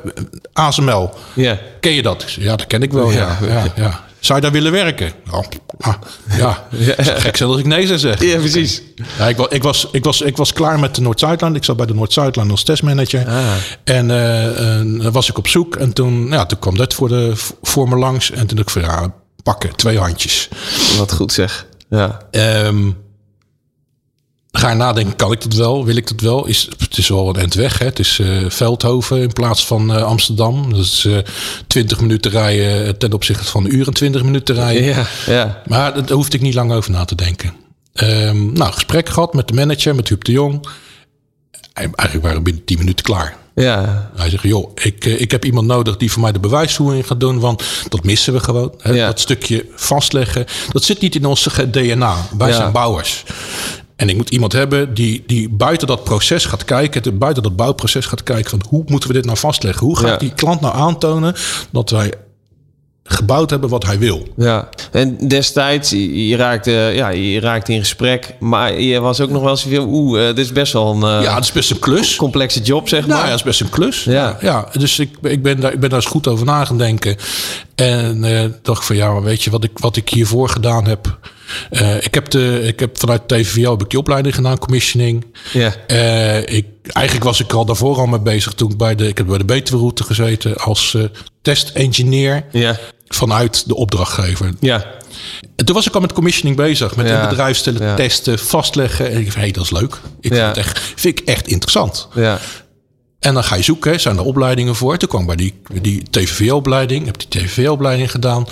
[0.52, 1.10] ASML.
[1.34, 1.58] Ja.
[1.80, 2.30] Ken je dat?
[2.32, 3.38] Ja, dat ken ik wel, ja.
[3.42, 5.12] ja, ja, Zou je daar willen werken?
[5.30, 5.42] Ja,
[5.80, 5.94] ah,
[6.36, 6.66] ja.
[7.24, 8.26] Gek zijn als ik nee zou zeggen.
[8.26, 8.82] Ja, precies.
[9.18, 11.54] Ja, ik, wa- ik, was, ik, was, ik was klaar met de Noord-Zuidlijn.
[11.54, 13.26] Ik zat bij de Noord-Zuidlijn als testmanager.
[13.28, 13.54] Ah.
[13.84, 14.08] En
[14.98, 15.76] dan was ik op zoek.
[15.76, 18.30] En toen, ja, toen kwam dat voor, de, voor me langs.
[18.30, 20.48] En toen dacht ik van, ja, pakken, twee handjes.
[20.98, 21.66] Wat goed zeg.
[21.90, 22.20] Ja.
[22.30, 22.90] Ehm,
[24.52, 25.84] ga nadenken, kan ik dat wel?
[25.84, 26.46] Wil ik dat wel?
[26.46, 27.78] Is, het is wel een eind weg.
[27.78, 27.84] Hè?
[27.84, 30.72] Het is eh, Veldhoven in plaats van eh, Amsterdam.
[30.74, 31.18] Dat is eh
[31.66, 34.84] 20 minuten rijden ten opzichte van een uur en 20 minuten rijden.
[34.84, 35.06] Ja.
[35.26, 35.62] Ja.
[35.66, 37.52] Maar daar hoefde ik niet lang over na te denken.
[37.92, 40.66] Ehm, nou, gesprek gehad met de manager, met Huub de Jong.
[41.72, 43.36] Eigenlijk waren we binnen 10 minuten klaar.
[43.54, 44.10] Ja.
[44.16, 47.20] Hij zegt, joh, ik, eh, ik heb iemand nodig die voor mij de bewijsvoering gaat
[47.20, 47.38] doen.
[47.40, 48.74] Want dat missen we gewoon.
[48.78, 48.92] Hè?
[48.92, 49.06] Ja.
[49.06, 50.44] Dat stukje vastleggen.
[50.72, 52.16] Dat zit niet in ons ge- DNA.
[52.38, 52.54] Wij Ja.
[52.56, 53.24] zijn bouwers.
[54.00, 57.18] En ik moet iemand hebben die, die buiten dat proces gaat kijken.
[57.18, 59.86] Buiten dat bouwproces gaat kijken van hoe moeten we dit nou vastleggen?
[59.86, 60.12] Hoe ga Ja.
[60.12, 61.34] ik die klant nou aantonen
[61.70, 62.12] dat wij
[63.04, 64.28] gebouwd hebben wat hij wil?
[64.36, 69.42] Ja, en destijds, je, raakte, ja, je raakte in gesprek, maar je was ook nog
[69.42, 71.70] wel eens veel, oeh, eh, dit is best wel een eh, Ja, dat is best
[71.70, 72.16] een klus.
[72.16, 73.20] complexe job, zeg Nou maar.
[73.22, 74.04] ja, dat is best een klus.
[74.04, 74.38] Ja.
[74.40, 77.16] ja dus ik, ik, ben daar, ik ben daar eens goed over na gaan denken.
[77.74, 81.18] En eh, dacht van ja, maar weet je wat ik, wat ik hiervoor gedaan heb?
[81.70, 85.26] Eh, ik, heb de, ik heb vanuit TVO heb ik die opleiding gedaan, commissioning.
[85.52, 85.74] Ja.
[85.86, 89.08] Eh, ik, eigenlijk was ik er al daarvoor al mee bezig toen ik bij de,
[89.08, 91.02] ik heb bij de Betuwe-route gezeten als eh
[91.42, 94.52] test-engineer Ja, vanuit de opdrachtgever.
[94.60, 94.84] ja,
[95.56, 97.20] En toen was ik al met commissioning bezig, met Ja.
[97.20, 97.94] het bedrijf stellen, Ja.
[97.94, 99.10] testen, vastleggen.
[99.10, 100.00] En ik dacht, hé, hey, dat is leuk.
[100.20, 100.36] Ik Ja.
[100.44, 102.08] vind, het echt, vind ik echt interessant.
[102.14, 102.38] ja,
[103.20, 104.96] En dan ga je zoeken, zijn er opleidingen voor?
[104.96, 108.46] Toen kwam bij die, die TVV-opleiding, heb die TVV-opleiding gedaan.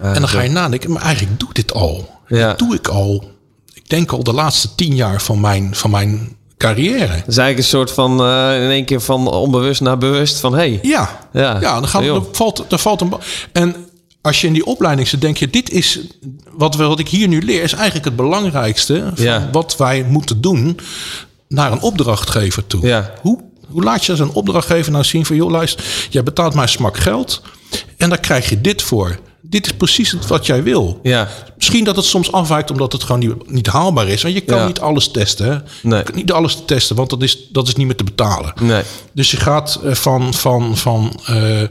[0.00, 2.10] en dan ga je nadenken, maar eigenlijk doe dit al.
[2.38, 2.48] Ja.
[2.48, 3.30] Dat doe ik al,
[3.74, 6.98] ik denk al de laatste tien jaar van mijn, van mijn carrière.
[7.06, 10.54] Dat is eigenlijk een soort van, eh, in één keer van onbewust naar bewust van,
[10.54, 11.60] hey, Ja, Ja.
[11.60, 13.12] ja dan, gaat, dan, valt, dan valt een...
[13.52, 13.76] En
[14.20, 16.00] als je in die opleiding zit, denk je, dit is...
[16.52, 19.12] Wat, we- wat ik hier nu leer, is eigenlijk het belangrijkste...
[19.14, 19.48] van Ja.
[19.52, 20.78] wat wij moeten doen
[21.48, 22.86] naar een opdrachtgever toe.
[22.86, 23.12] Ja.
[23.20, 23.38] Hoe,
[23.68, 25.36] hoe laat je als een opdrachtgever nou zien van...
[25.36, 27.42] joh, luister, jij betaalt mij smak geld...
[27.96, 29.18] en daar krijg je dit voor.
[29.50, 31.00] Dit is precies het wat jij wil.
[31.02, 34.22] ja, Misschien dat het soms afwijkt omdat het gewoon niet, niet haalbaar is.
[34.22, 34.66] Want je kan Ja.
[34.66, 35.64] niet alles testen.
[35.82, 35.98] Nee.
[35.98, 38.52] Je kan niet alles testen, want dat is, dat is niet meer te betalen.
[38.60, 38.82] nee,
[39.12, 41.62] Dus je gaat eh, van, van, van, eh,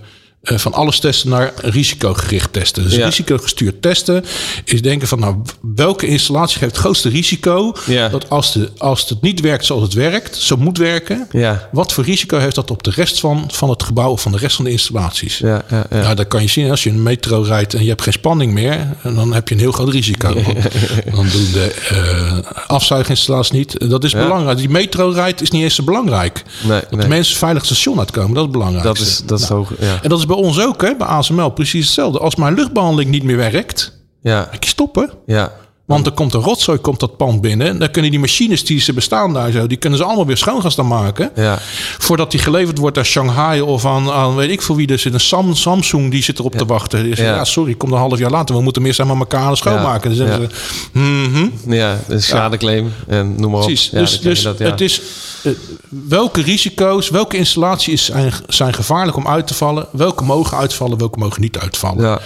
[0.44, 2.84] van alles testen naar risicogericht testen.
[2.84, 3.06] Dus Ja.
[3.06, 4.26] risicogestuurd testen
[4.64, 5.36] is denken van nou,
[5.76, 8.10] welke installatie geeft het grootste risico Ja.
[8.10, 11.28] dat als, de, als het niet werkt zoals het werkt, zo moet werken.
[11.32, 11.70] Ja.
[11.72, 14.38] Wat voor risico heeft dat op de rest van, van het gebouw of van de
[14.38, 15.38] rest van de installaties?
[15.38, 16.02] ja, ja, ja.
[16.02, 18.54] Nou, dat kan je zien als je een metro rijdt en je hebt geen spanning
[18.54, 18.88] meer.
[19.04, 20.34] Dan heb je een heel groot risico.
[21.16, 23.90] Dan doen de eh afzuiginstallaties niet.
[23.90, 24.58] Dat is belangrijk.
[24.58, 26.44] Die metro rijdt is niet eens zo belangrijk.
[26.62, 27.00] Nee, dat nee.
[27.02, 28.84] de mensen veilig station uitkomen, dat is belangrijk.
[28.84, 30.00] dat is, dat is hoog, ja.
[30.02, 32.20] En dat is bij ons ook, hè, bij ASML, precies hetzelfde.
[32.20, 35.10] Als mijn luchtbehandeling niet meer werkt, Ja, je stoppen.
[35.26, 35.52] ja,
[35.90, 37.68] Want er komt een rotzooi komt dat pand binnen.
[37.68, 40.38] En dan kunnen die machines die ze bestaan daar zo, die kunnen ze allemaal weer
[40.38, 41.32] schoon gaan staan maken.
[41.36, 41.60] ja,
[41.98, 44.88] Voordat die geleverd wordt aan Shanghai of aan, aan weet ik veel wie.
[44.88, 47.04] Er zit een Sam, Samsung die zit erop te wachten.
[47.04, 47.36] Die zegt, Ja.
[47.36, 47.44] ja.
[47.46, 48.56] sorry, kom een half jaar later.
[48.56, 50.10] We moeten meer samen met elkaar schoonmaken.
[50.10, 50.48] Dan zeggen Ja.
[50.94, 51.74] ze, mhm.
[51.74, 53.66] ja, een schadeclaim en noem maar op.
[53.66, 53.90] Precies.
[53.92, 55.02] Ja, dus dus dat, het is
[55.44, 55.52] eh,
[55.90, 59.88] welke risico's, welke installaties zijn, zijn gevaarlijk om uit te vallen?
[59.92, 62.04] Welke mogen uitvallen, welke mogen niet uitvallen?
[62.04, 62.20] Ja,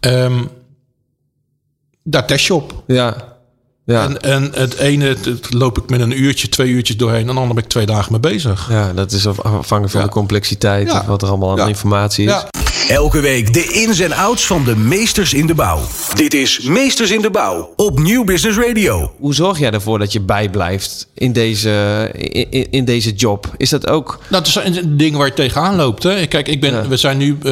[0.00, 0.32] Ehm,
[2.10, 2.82] daar test je op.
[2.86, 3.16] ja,
[3.84, 4.02] ja.
[4.04, 7.28] En, en het ene het, loop ik met een uurtje, twee uurtjes doorheen.
[7.28, 8.68] En dan ben ik twee dagen mee bezig.
[8.70, 10.06] Ja, dat is af- afhankelijk van Ja.
[10.06, 10.90] de complexiteit.
[10.90, 11.00] Ja.
[11.00, 12.44] of Wat er allemaal aan informatie is.
[12.88, 15.80] Elke week de ins en outs van de meesters in de bouw.
[16.14, 19.12] Dit is Meesters in de Bouw op Nieuw Business Radio.
[19.18, 21.70] Hoe zorg jij ervoor dat je bijblijft in deze,
[22.70, 23.50] in, deze job?
[23.56, 24.18] Is dat ook...
[24.30, 26.02] Nou, het zijn dingen waar je tegenaan loopt.
[26.02, 26.26] Hè.
[26.26, 26.88] Kijk, ik ben, Ja.
[26.88, 27.42] we zijn nu, eh,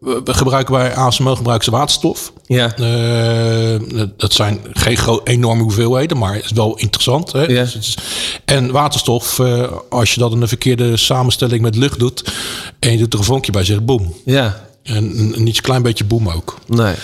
[0.00, 2.32] we gebruiken bij ASML gebruiken ze waterstof.
[2.46, 7.32] Ja, Eh, dat zijn geen enorme hoeveelheden, maar het is wel interessant.
[7.32, 7.40] Hè?
[7.42, 7.62] Ja.
[7.62, 7.96] Dus is-
[8.44, 12.32] en waterstof, eh, als je dat in een verkeerde samenstelling met lucht doet
[12.78, 14.14] en je doet er een vonkje bij, zegt boem.
[14.24, 16.58] ja, En een, een iets klein beetje boem ook.
[16.66, 16.94] nee.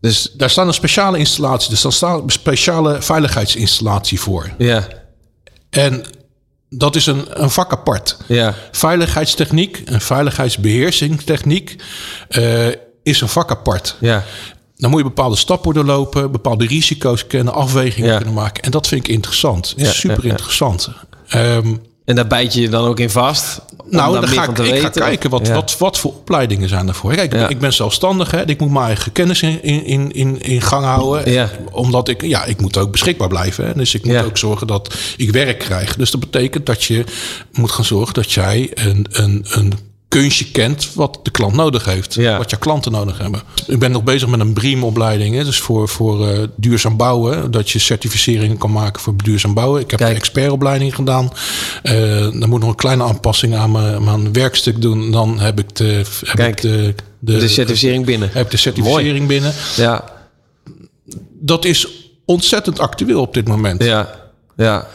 [0.00, 4.50] Dus Daar staan een speciale installatie, dus daar staat een speciale veiligheidsinstallatie voor.
[4.58, 4.88] ja,
[5.70, 6.04] En
[6.68, 8.16] dat is een, een vak apart.
[8.26, 11.76] ja, Veiligheidstechniek en veiligheidsbeheersingstechniek
[12.28, 12.66] eh,
[13.02, 13.96] is een vak apart.
[14.00, 14.24] ja,
[14.76, 18.16] Dan moet je bepaalde stappen doorlopen, bepaalde risico's kennen, afwegingen Ja.
[18.16, 18.62] kunnen maken.
[18.62, 19.74] En dat vind ik interessant.
[19.76, 20.88] Ja, Super interessant.
[21.28, 21.74] Ehm,
[22.08, 23.60] En daar bijt je je dan ook in vast?
[23.90, 25.54] Nou, dan ga ik, ik ga kijken wat, Ja.
[25.54, 27.14] wat, wat voor opleidingen zijn daarvoor.
[27.14, 27.48] Kijk, Ja.
[27.48, 28.30] ik ben zelfstandig.
[28.30, 28.46] Hè.
[28.46, 31.32] Ik moet mijn eigen kennis in, in, in, in gang houden.
[31.32, 31.50] Ja.
[31.72, 33.66] Omdat ik, ja, ik moet ook beschikbaar blijven.
[33.66, 33.74] Hè.
[33.74, 35.96] Dus ik moet ook zorgen dat ik werk krijg.
[35.96, 37.04] Dus dat betekent dat je
[37.52, 39.72] moet gaan zorgen dat jij een, een, een
[40.08, 42.14] kunstje kent wat de klant nodig heeft.
[42.14, 42.38] Ja.
[42.38, 43.40] Wat je klanten nodig hebben.
[43.66, 45.34] Ik ben nog bezig met een BREEAM-opleiding.
[45.34, 45.44] Hè.
[45.44, 47.50] Dus voor, voor eh, duurzaam bouwen.
[47.50, 49.80] Dat je certificeringen kan maken voor duurzaam bouwen.
[49.80, 50.10] Ik heb Kijk.
[50.10, 51.32] een expertopleiding gedaan.
[51.82, 51.96] Eh
[52.40, 55.10] dan moet nog een kleine aanpassing aan mijn, aan werkstuk doen.
[55.10, 55.84] Dan heb ik de,
[56.24, 58.30] heb Kijk, ik de, de, De certificering binnen.
[58.32, 59.52] heb de certificering binnen.
[59.76, 60.04] Ja,
[61.40, 61.88] Dat is
[62.24, 63.84] ontzettend actueel op dit moment.
[63.84, 64.10] ja,
[64.56, 64.86] ja.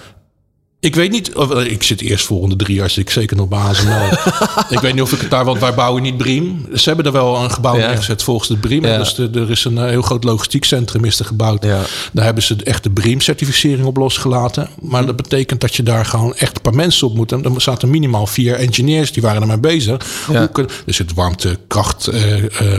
[0.83, 3.47] Ik weet niet, of, eh, ik zit eerst volgende drie jaar, zit ik zeker nog
[3.47, 4.07] bij ASML.
[4.75, 6.65] ik weet niet of ik het daar, want wij bouwen niet Briem.
[6.73, 7.87] Ze hebben er wel een gebouw Ja.
[7.87, 8.85] neergezet volgens de Briem.
[8.85, 8.97] Ja.
[8.97, 11.63] Dus de, er is een eh, heel groot logistiek centrum is er gebouwd.
[11.63, 11.81] Ja.
[12.13, 14.69] Daar hebben ze echt de Briem-certificering op losgelaten.
[14.81, 17.31] Maar dat betekent dat je daar gewoon echt een paar mensen op moet.
[17.31, 20.05] En er zaten minimaal vier engineers, die waren ermee bezig.
[20.31, 20.39] Ja.
[20.39, 22.33] Hoe kun, er zit warmte, kracht, eh,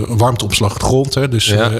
[0.08, 1.14] warmteopslag grond.
[1.14, 1.70] Hè, dus Ja.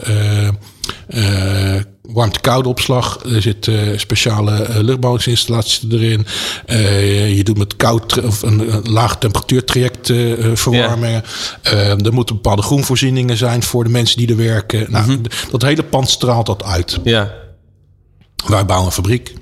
[1.09, 1.81] eh,
[2.13, 3.21] warmte-koude opslag.
[3.25, 6.27] Er zit eh, speciale eh, luchtbouwingsinstallaties erin.
[6.67, 10.07] Eh, je doet met koud of een, een laag temperatuurtraject
[10.55, 11.23] verwarmingen.
[11.63, 14.87] Eh, er moeten bepaalde groenvoorzieningen zijn voor de mensen die er werken.
[14.91, 16.99] Nou, d- Dat hele pand straalt dat uit.
[17.05, 17.35] Ja,
[18.47, 19.35] Wij bouwen een fabriek.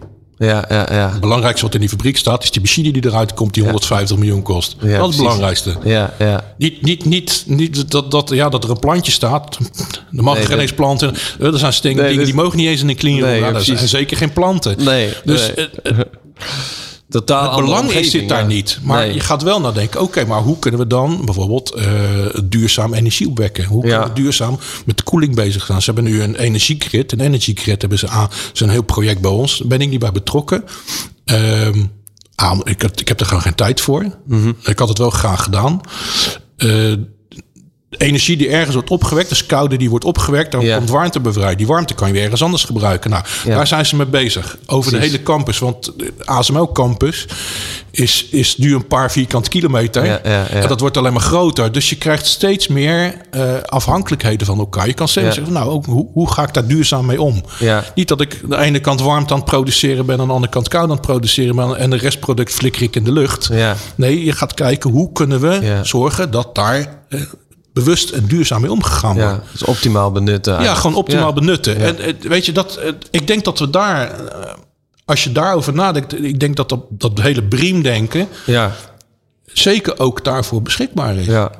[0.46, 1.10] Ja, ja, ja.
[1.10, 4.16] Het belangrijkste wat in die fabriek staat is die machine die eruit komt die 150
[4.16, 4.76] miljoen kost.
[4.80, 5.76] Ja, dat is het belangrijkste.
[5.84, 6.44] Ja, ja.
[6.58, 9.58] Niet, niet, niet, niet dat, dat, ja, dat er een plantje staat.
[10.16, 11.14] Er mag Nee, geen eens planten.
[11.40, 13.28] Er zijn Nee, dingen die mogen niet eens in een clean room.
[13.40, 14.84] Nee, dat zijn zeker geen planten.
[14.84, 15.68] Nee, Dus nee.
[15.82, 15.98] eh,
[17.08, 18.46] Totaal het belang is dit daar ja.
[18.46, 18.78] niet.
[18.82, 19.14] Maar Nee.
[19.14, 21.84] je gaat wel nadenken, oké, maar hoe kunnen we dan bijvoorbeeld eh,
[22.44, 23.64] duurzaam energie opwekken?
[23.64, 24.06] Hoe kunnen Ja.
[24.06, 24.58] we duurzaam
[25.12, 25.82] koeling bezig gaan?
[25.82, 27.12] Ze hebben nu een energiegrid.
[27.12, 28.28] Een energiegrid hebben ze aan.
[28.54, 29.58] Een heel project bij ons.
[29.58, 30.64] Daar ben ik niet bij betrokken.
[32.34, 34.18] Ah, ik, heb, ik heb er gewoon geen tijd voor.
[34.26, 34.52] Mhm.
[34.64, 35.80] Ik had het wel graag gedaan.
[37.96, 40.76] Energie die ergens wordt opgewekt, dus koude die wordt opgewekt, dan Ja.
[40.76, 41.58] komt warmte bevrijd.
[41.58, 43.10] Die warmte kan je weer ergens anders gebruiken.
[43.10, 43.54] Nou, Ja.
[43.54, 44.56] daar zijn ze mee bezig.
[44.66, 45.58] Over de hele campus.
[45.58, 47.26] Want de ASML campus
[47.90, 50.04] is, is nu een paar vierkante kilometer.
[50.04, 50.20] Ja.
[50.48, 51.72] En dat wordt alleen maar groter.
[51.72, 54.86] Dus je krijgt steeds meer eh, afhankelijkheden van elkaar.
[54.86, 57.42] Je kan steeds zeggen, nou, ook, hoe, hoe ga ik daar duurzaam mee om?
[57.94, 60.14] Niet dat ik de ene kant warmte aan het produceren ben...
[60.14, 61.76] en aan de andere kant koud aan het produceren ben...
[61.76, 63.48] en de restproduct flikker ik in de lucht.
[63.52, 63.76] Ja.
[63.94, 67.20] Nee, je gaat kijken hoe kunnen we zorgen dat daar eh,
[67.72, 69.30] bewust en duurzaam mee omgegaan wordt.
[69.30, 70.62] Ja, dus optimaal benutten.
[70.62, 71.32] Ja, gewoon optimaal Ja.
[71.32, 71.78] benutten.
[71.78, 71.84] Ja.
[71.94, 72.80] En weet je, dat,
[73.10, 74.52] ik denk dat we daar, eh,
[75.04, 78.72] als je daarover nadenkt, ik denk dat dat, dat hele Briem-denken Ja,
[79.44, 81.26] zeker ook daarvoor beschikbaar is.
[81.26, 81.50] ja.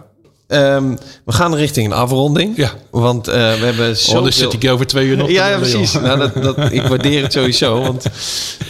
[0.47, 2.57] Ehm, we gaan richting een afronding.
[2.57, 2.71] Ja.
[2.91, 4.17] Want eh, we hebben zo.
[4.17, 5.31] Oh, dan zit ik over twee uur nog.
[5.31, 5.93] Ja, ja, precies.
[5.93, 7.81] Nou, dat, dat, ik waardeer het sowieso.
[7.81, 8.13] Want eh,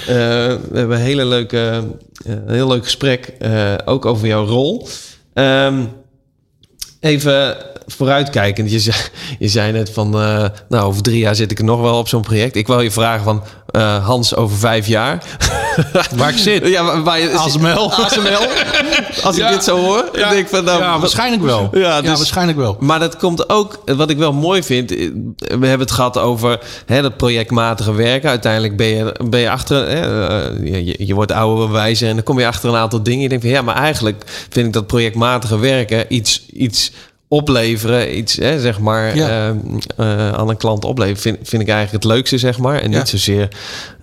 [0.07, 1.85] we hebben een hele leuke,
[2.25, 3.33] een heel leuk gesprek.
[3.85, 4.89] ook over jouw rol.
[5.35, 5.85] Ehm,
[7.03, 8.71] even vooruitkijkend.
[8.71, 8.97] Je zei,
[9.39, 10.15] je zei net van...
[10.21, 12.57] eh, nou, over drie jaar zit ik er nog wel op zo'n project.
[12.57, 13.43] Ik wil je vragen van...
[13.71, 15.23] eh, Hans, over vijf jaar.
[16.17, 16.67] Waar ik zit.
[16.69, 17.93] Ja, waar, waar je, ASML.
[17.93, 18.47] ASML.
[19.27, 20.65] Als ik dit zo hoor, Ja, denk ik van...
[20.65, 21.69] Nou, ja, waarschijnlijk wel.
[21.73, 22.77] Ja, Ja, dus- waarschijnlijk wel.
[22.81, 24.91] maar dat komt ook, wat ik wel mooi vind.
[24.97, 28.29] eh, We hebben het gehad over hè, dat projectmatige werken.
[28.31, 30.01] Uiteindelijk ben je, ben je achter, hè,
[30.65, 33.23] je, je wordt ouder wijzer en dan kom je achter een aantal dingen.
[33.23, 36.93] Je denkt van ja, maar eigenlijk vind ik dat projectmatige werken iets, iets
[37.33, 39.55] opleveren, iets hè, zeg maar Ja.
[39.97, 42.81] eh, aan een klant opleveren, vind, vind ik eigenlijk het leukste, zeg maar.
[42.81, 42.99] En Ja.
[42.99, 43.49] niet zozeer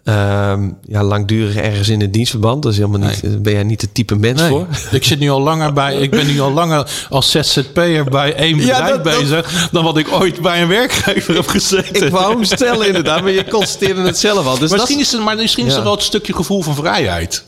[0.03, 2.63] ehm, ja, langdurig ergens in het dienstverband.
[2.63, 4.67] Dat is helemaal niet, ben jij niet het type mens Nee, voor.
[4.91, 5.95] ik zit nu al langer bij.
[5.95, 10.11] Ik ben nu al langer als ZZP'er bij één bedrijf dat- bezig dan wat ik
[10.11, 12.05] ooit bij een werkgever heb gezeten.
[12.05, 14.57] Ik wou hem stellen inderdaad, maar je constateerde het zelf al.
[14.57, 17.43] Dus dat misschien is het, maar misschien is er wel een stukje gevoel van vrijheid.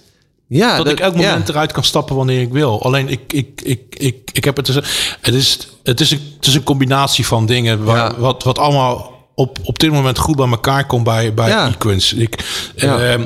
[0.53, 1.29] Ja, dat, ik elk ja.
[1.29, 2.83] moment eruit kan stappen wanneer ik wil.
[2.83, 4.65] Alleen ik, ik, ik, ik, ik heb het.
[4.65, 4.75] Dus,
[5.21, 7.83] het, is, het, is een, het is een combinatie van dingen.
[7.83, 8.19] Waar, Ja.
[8.19, 11.67] wat, wat allemaal op, op dit moment goed bij elkaar komt bij, bij Ja.
[11.67, 12.13] Equins.
[12.13, 12.43] Ik,
[12.75, 12.99] Ja.
[12.99, 13.23] ehm,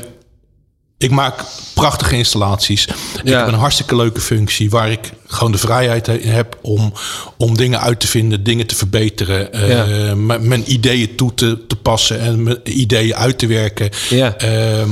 [0.97, 2.85] ik maak prachtige installaties.
[3.23, 6.93] Ik heb een hartstikke leuke functie waar ik gewoon de vrijheid he- heb om,
[7.37, 12.19] om dingen uit te vinden, dingen te verbeteren, eh, mijn ideeën toe te, te passen
[12.19, 13.89] en mijn ideeën uit te werken.
[14.09, 14.35] Ja.
[14.37, 14.89] Ehm,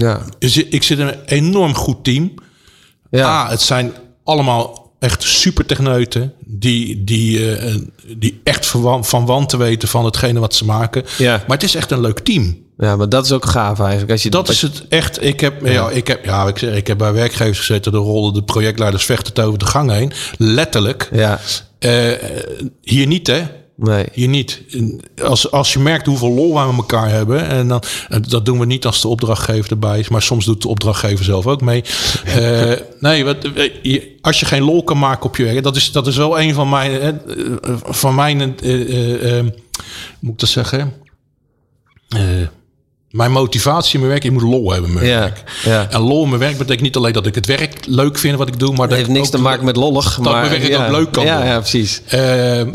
[0.00, 0.22] Ja.
[0.38, 2.34] dus ik zit in een enorm goed team.
[3.10, 3.42] Ja.
[3.42, 3.92] Ah, het zijn
[4.24, 7.74] allemaal echt super techneuten die, die, eh,
[8.16, 11.04] die echt van, van wanten weten van hetgene wat ze maken.
[11.18, 11.36] Ja.
[11.46, 12.58] Maar het is echt een leuk team.
[12.78, 14.10] ja, maar dat is ook gaaf eigenlijk.
[14.10, 15.22] Als je, Dat is het echt.
[15.22, 15.90] Ik heb, ja.
[15.90, 17.92] ik heb, ja, ik, zeg, ik heb bij werkgevers gezeten.
[17.92, 20.12] De rollen de projectleiders vechten het over de gang heen.
[20.36, 21.08] Letterlijk.
[21.12, 21.40] Ja.
[21.78, 22.12] Eh,
[22.82, 23.42] hier niet, hè?
[23.82, 24.04] Nee.
[24.12, 24.62] Hier niet.
[25.22, 27.46] Als, als je merkt hoeveel lol wij met elkaar hebben.
[27.48, 27.82] En dan,
[28.28, 30.08] dat doen we niet als de opdrachtgever erbij is.
[30.08, 31.84] Maar soms doet de opdrachtgever zelf ook mee.
[32.24, 33.36] Eh, nee, wat,
[33.82, 35.62] je- als je geen lol kan maken op je werk.
[35.62, 37.20] Dat is, dat is wel een van mijn...
[37.84, 39.44] van mijn eh, eh,
[40.20, 40.92] moet ik dat zeggen?
[43.10, 44.24] Mijn motivatie in mijn werk.
[44.24, 45.42] Ik moet lol hebben in mijn Ja, werk.
[45.64, 45.90] ja.
[45.90, 48.48] En lol in mijn werk betekent niet alleen dat ik het werk leuk vind wat
[48.48, 48.68] ik doe.
[48.68, 50.14] Maar Dat dat heeft ik niks te maken met lollig.
[50.14, 50.84] dat maar, mijn werk ja.
[50.86, 52.02] ook leuk kan Ja, ja, precies.
[52.06, 52.60] Eh,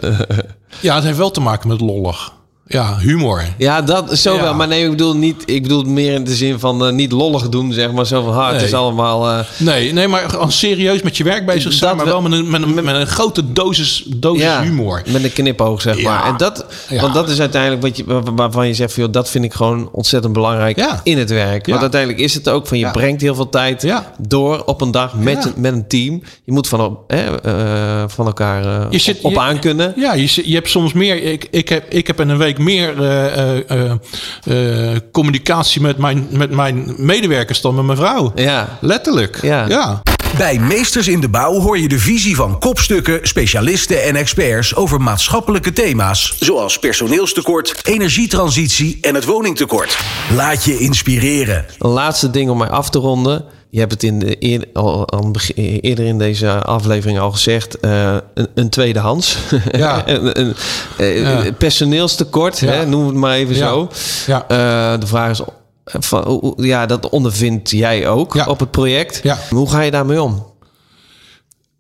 [0.82, 2.35] ja, het heeft wel te maken met lollig.
[2.68, 3.44] Ja, humor.
[3.58, 4.42] Ja, dat zo Ja.
[4.42, 4.54] wel.
[4.54, 7.12] Maar nee, ik bedoel, niet, ik bedoel het meer in de zin van eh, niet
[7.12, 8.06] lollig doen, zeg maar.
[8.06, 9.30] Zo van, ha, het is allemaal...
[9.30, 12.50] eh, Nee, nee, maar serieus met je werk bezig zijn, maar we- wel met een,
[12.50, 15.02] met een, met een grote dosis, dosis ja, humor.
[15.12, 16.10] met een knipoog, zeg Ja.
[16.10, 16.26] maar.
[16.26, 16.66] En dat.
[17.00, 19.54] Want dat is uiteindelijk wat je, waar- waarvan je zegt, van, joh, dat vind ik
[19.54, 21.66] gewoon ontzettend belangrijk in het werk.
[21.66, 21.70] Ja.
[21.72, 23.94] Want uiteindelijk is het ook van, je brengt heel veel tijd
[24.28, 26.22] door op een dag met, een, met een team.
[26.44, 29.94] Je moet van, op, hè, eh, van elkaar Je zit- op, op je- aan kunnen.
[29.98, 31.24] Ja, je, je hebt soms meer.
[31.24, 35.98] Ik, ik, heb, ik heb in een week meer eh, eh, eh, eh, communicatie met
[35.98, 38.32] mijn, met mijn medewerkers dan met mijn vrouw.
[38.36, 38.78] Ja.
[38.82, 39.42] Letterlijk.
[39.42, 39.66] Ja.
[39.68, 40.02] ja.
[40.38, 45.02] Bij Meesters in de Bouw hoor je de visie van kopstukken, specialisten en experts over
[45.02, 46.36] maatschappelijke thema's.
[46.40, 49.98] Zoals personeelstekort, energietransitie en het woningtekort.
[50.36, 51.66] Laat je inspireren.
[51.80, 53.46] Een laatste ding om mij af te ronden.
[53.76, 57.32] Je hebt het in de, eer- al, aan het begin- eerder in deze aflevering al
[57.32, 57.80] gezegd.
[57.80, 59.38] eh, een, een tweedehands.
[59.72, 60.08] Ja.
[60.08, 60.54] een, een,
[60.98, 61.52] eh, Ja.
[61.52, 62.68] Personeelstekort, Ja.
[62.72, 63.90] hè, noem het maar even zo.
[64.28, 64.46] Ja.
[64.48, 65.42] Eh, de vraag is,
[65.86, 69.22] van, ja, dat ondervindt jij ook op het project.
[69.50, 70.46] Hoe ga je daarmee om?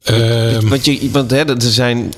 [0.03, 2.13] Ehm, Want, je, want hè, er zijn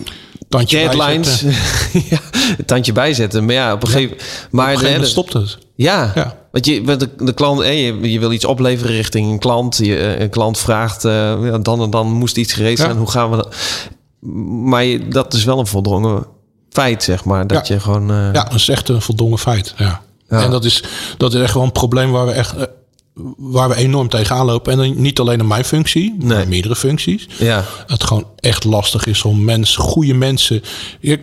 [0.49, 1.41] tandje deadlines.
[1.43, 2.03] bijzetten.
[2.09, 2.19] ja,
[2.65, 3.45] tandje bijzetten.
[3.45, 4.17] Maar ja, op een gegeven
[4.51, 5.57] maar Op een gegeven moment stopt het.
[5.77, 6.35] Ja, Ja.
[6.51, 9.77] want je, de, de klant, hè, je, je wil iets opleveren richting een klant.
[9.77, 12.83] Je, eh, een klant vraagt, eh, dan en dan moest iets gereed Ja.
[12.85, 12.97] zijn.
[12.97, 13.55] Hoe gaan we dat?
[14.63, 16.25] Maar je, dat is wel een voldrongen
[16.69, 17.47] feit, zeg maar.
[17.47, 17.73] Dat Ja.
[17.73, 18.09] je gewoon...
[18.11, 19.73] eh, Ja, dat is echt een voldongen feit.
[19.77, 20.01] Ja.
[20.27, 20.83] En dat is,
[21.17, 22.63] dat is echt wel een probleem waar we echt eh,
[23.37, 24.71] waar we enorm tegenaan lopen.
[24.71, 26.37] En dan niet alleen in mijn functie, Nee.
[26.37, 27.27] maar meerdere functies.
[27.37, 30.61] ja, Het gewoon echt lastig is om mensen, goede mensen.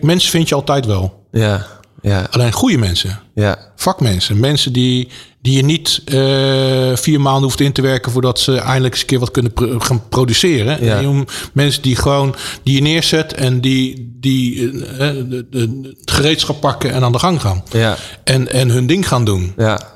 [0.01, 1.23] Mensen vind je altijd wel.
[1.31, 1.65] ja,
[2.05, 3.19] ja, Alleen goede mensen.
[3.35, 4.39] ja, Vakmensen.
[4.39, 5.07] Mensen die,
[5.41, 9.07] die je niet eh, vier maanden hoeft in te werken voordat ze eindelijk eens een
[9.07, 10.83] keer wat kunnen pro- gaan produceren.
[10.83, 10.97] Ja.
[11.01, 16.11] En mensen die gewoon die je neerzet en die, die eh, eh, de, de- het
[16.11, 17.63] gereedschap pakken en aan de gang gaan.
[17.71, 19.53] ja, En, en hun ding gaan doen.
[19.57, 19.93] ja.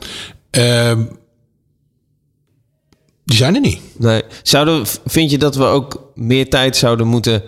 [0.51, 1.03] Ehm,
[3.25, 3.79] die zijn er niet.
[3.97, 4.21] Nee.
[4.43, 7.43] Zouden, vind je dat we ook meer tijd zouden moeten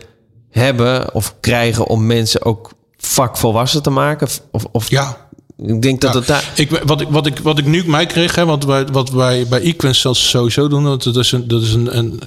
[0.49, 4.27] hebben of krijgen om mensen ook vakvolwassen te maken?
[4.51, 5.29] Of, of Ja.
[5.57, 6.51] ik denk dat Ja, het daar...
[6.55, 9.47] ik, wat, ik, wat, ik, wat ik nu mij kreeg, hè, wat wij, wat wij
[9.47, 12.21] bij Equins zelfs sowieso doen, dat dat is een, dat is een, een,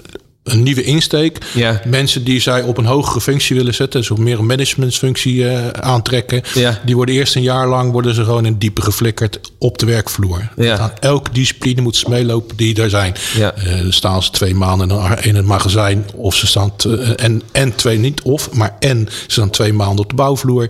[0.45, 1.39] een nieuwe insteek.
[1.55, 1.81] Ja.
[1.87, 5.69] Mensen die zij op een hogere functie willen zetten, dus op meer een managementfunctie eh,
[5.69, 6.81] aantrekken, Ja.
[6.85, 10.49] die worden eerst een jaar lang worden ze gewoon in diepe geflikkerd op de werkvloer.
[10.57, 10.79] Ja.
[10.79, 13.15] Aan elke discipline moet ze meelopen die er zijn.
[13.37, 13.55] Ja.
[13.55, 17.99] Eh, staan ze twee maanden in het magazijn, of ze staan eh, en, en twee
[17.99, 20.69] niet of, maar en ze staan twee maanden op de bouwvloer.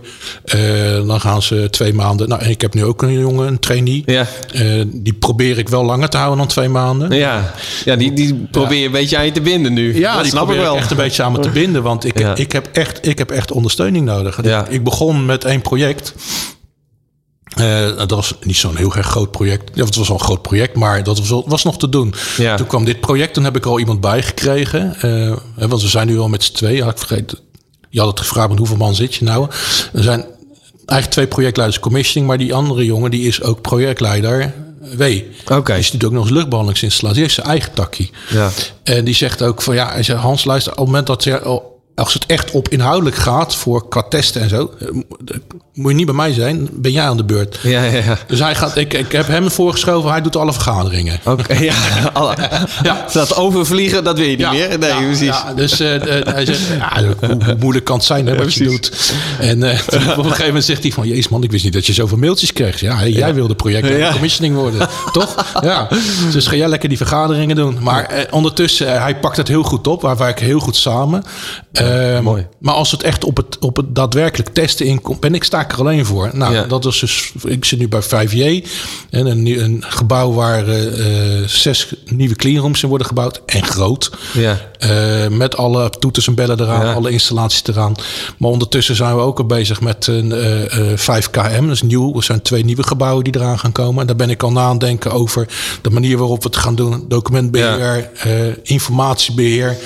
[1.05, 2.29] Dan gaan ze twee maanden.
[2.29, 4.03] Nou, ik heb nu ook een jongen, een trainee.
[4.05, 4.27] Ja.
[4.87, 7.11] Die probeer ik wel langer te houden dan twee maanden.
[7.11, 7.53] Ja,
[7.85, 9.99] ja die, die probeer je een beetje aan je te binden nu.
[9.99, 10.75] Ja, dat die snap ik wel.
[10.77, 11.83] echt een beetje samen te binden.
[11.83, 12.35] Want ik, Ja.
[12.35, 14.43] ik, heb, echt, ik heb echt ondersteuning nodig.
[14.43, 14.67] Ja.
[14.67, 16.13] Ik begon met één project.
[17.55, 19.71] Eh, dat was niet zo'n heel erg groot project.
[19.73, 22.13] Ja, het was al een groot project, maar dat was, nog te doen.
[22.37, 22.55] Ja.
[22.55, 24.95] Toen kwam dit project, toen heb ik al iemand bijgekregen.
[25.01, 26.83] Eh, want we zijn nu al met z'n twee.
[26.83, 27.37] Had ik vergeten.
[27.89, 29.47] Je had het gevraagd, met hoeveel man zit je nou?
[29.93, 30.25] Er zijn
[30.85, 34.53] eigenlijk twee projectleiders commissioning, maar die andere jongen die is ook projectleider
[34.97, 35.03] W.
[35.51, 35.73] Oké.
[35.73, 37.21] Die doet ook nog eens luchtbehandelingsinstallatie.
[37.21, 38.11] Die heeft zijn eigen takkie.
[38.29, 38.49] Ja.
[38.83, 41.69] En die zegt ook van ja, hij zegt, Hans, luister, op het moment dat je,
[41.95, 45.03] als het echt op inhoudelijk gaat voor qua testen en zo, eh, mo-
[45.73, 47.59] moet je niet bij mij zijn, ben jij aan de beurt.
[47.63, 48.17] Ja, ja, ja.
[48.27, 51.19] Dus hij gaat, ik, ik heb hem voorgeschoven, hij doet alle vergaderingen.
[51.25, 51.73] Oké, ja.
[52.13, 52.35] Alle-
[52.83, 53.05] Ja.
[53.13, 54.79] Dat overvliegen, dat wil je niet meer.
[54.79, 55.25] Nee, ja, precies.
[55.27, 58.53] ja, dus eh, eh, hij zegt, ja, hoe, hoe moeilijk kan het zijn hè, wat
[58.53, 59.13] je doet.
[59.39, 61.93] En op een gegeven moment zegt hij van, jezus man, ik wist niet dat je
[61.93, 62.79] zoveel mailtjes kreeg.
[62.79, 65.35] Ja, hey, jij wilde project commissioning worden, toch?
[65.61, 65.87] Ja,
[66.31, 67.77] dus ga jij lekker die vergaderingen doen.
[67.81, 70.01] Maar ondertussen, hij pakt het heel goed op.
[70.01, 71.23] Wij werken heel goed samen.
[71.85, 72.47] Ehm, mooi.
[72.59, 75.71] Maar als het echt op het, op het daadwerkelijk testen inkomt, ben ik sta ik
[75.71, 76.29] er alleen voor.
[76.33, 76.63] Nou, Ja.
[76.63, 78.63] dat is dus, ik zit nu bij 5J.
[79.09, 83.41] En een, nieuw- een gebouw waar eh, zes nieuwe cleanrooms in worden gebouwd.
[83.45, 84.11] En groot.
[84.33, 84.57] Ja.
[84.79, 86.93] Eh, met alle toeters en bellen eraan, Ja.
[86.93, 87.95] alle installaties eraan.
[88.37, 91.61] Maar ondertussen zijn we ook al bezig met een eh, eh, 5KM.
[91.65, 92.15] Dat is nieuw.
[92.15, 94.01] Er zijn twee nieuwe gebouwen die eraan gaan komen.
[94.01, 95.47] En daar ben ik al na aan denken over
[95.81, 97.05] de manier waarop we het gaan doen.
[97.07, 98.31] Documentbeheer, eh,
[98.63, 99.77] informatiebeheer.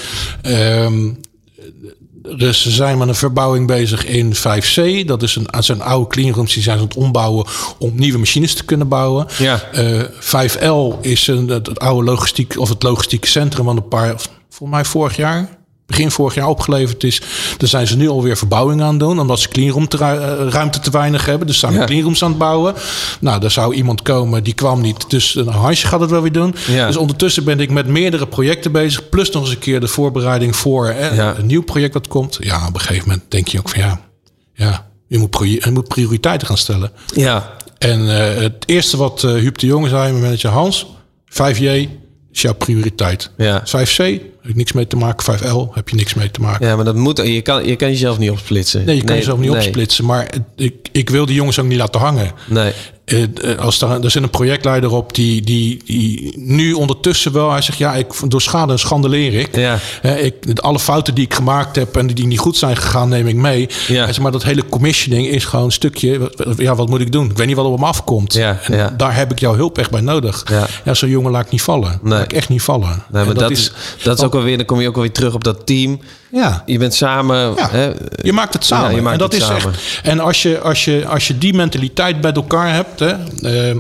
[0.42, 1.10] Ehm,
[2.38, 5.06] Dus ze zijn met een verbouwing bezig in 5C.
[5.06, 7.46] Dat is een, zijn oude cleanrooms die zijn aan het ombouwen
[7.78, 9.28] om nieuwe machines te kunnen bouwen.
[9.38, 9.62] Ja.
[9.72, 14.16] Eh, 5L is een, het, het oude logistiek of het logistieke centrum van een paar,
[14.50, 15.59] volgens mij vorig jaar,
[15.90, 17.22] begin vorig jaar opgeleverd is.
[17.58, 20.80] Daar zijn ze nu alweer verbouwing aan doen, omdat ze cleanroom te, ru- eh, ruimte
[20.80, 21.48] te weinig hebben.
[21.48, 21.86] Dus zijn Ja.
[21.86, 22.74] cleanrooms aan het bouwen.
[23.20, 25.10] Nou, daar zou iemand komen, die kwam niet.
[25.10, 26.56] Dus een Hansje gaat het wel weer doen.
[26.68, 26.88] Ja.
[26.88, 29.10] Dus ondertussen ben ik met meerdere projecten bezig.
[29.10, 31.36] Plus nog eens een keer de voorbereiding voor Ja.
[31.38, 32.38] een nieuw project wat komt.
[32.40, 34.00] Ja, op een gegeven moment denk je ook van ja,
[34.54, 36.92] ja je, moet je moet prioriteiten gaan stellen.
[37.16, 40.86] Ja, En eh, het eerste wat eh Huub de Jong zei, mijn manager Hans,
[41.30, 41.90] 5J
[42.34, 43.32] is jouw prioriteit.
[43.38, 43.62] Ja.
[43.62, 43.96] 5C
[44.42, 45.40] heb ik niks mee te maken.
[45.40, 46.68] 5L heb je niks mee te maken.
[46.68, 47.18] ja, maar dat moet.
[47.18, 48.86] Je kan, je kan jezelf niet opsplitsen.
[48.86, 50.06] Nee, je kan jezelf niet nee, opsplitsen.
[50.06, 52.32] Maar ik, ik wil die jongens ook niet laten hangen.
[52.48, 52.74] Nee.
[53.10, 57.52] Eh, eh, als er, er zit een projectleider op die, die, die nu ondertussen wel...
[57.52, 59.56] Hij zegt, ja, ik, door schade en schande leer ik.
[59.56, 59.80] Ja.
[60.02, 60.60] Ik.
[60.60, 63.70] Alle fouten die ik gemaakt heb en die niet goed zijn gegaan, neem ik mee.
[63.88, 63.96] Ja.
[63.96, 66.32] Hij zegt, maar dat hele commissioning is gewoon een stukje...
[66.58, 67.30] Ja, wat moet ik doen?
[67.30, 68.34] Ik weet niet wat er op me afkomt.
[68.34, 70.46] Ja, en daar heb ik jouw hulp echt bij nodig.
[70.86, 70.94] Ja.
[70.94, 72.00] Zo'n jongen laat ik niet vallen.
[72.02, 72.14] Nee.
[72.14, 73.04] Laat ik echt niet vallen.
[73.12, 73.72] Nee, maar dat, is,
[74.04, 76.00] dat is ook alweer, dan kom je ook alweer terug op dat team.
[76.32, 76.64] Ja.
[76.66, 77.56] Je bent samen.
[77.56, 78.90] Ja, Hè, je maakt het samen.
[78.90, 79.74] Ja, je maakt en dat is samen.
[79.74, 80.00] echt.
[80.04, 83.00] En als je, als, je, als je die mentaliteit bij elkaar hebt.
[83.00, 83.76] Hè, eh,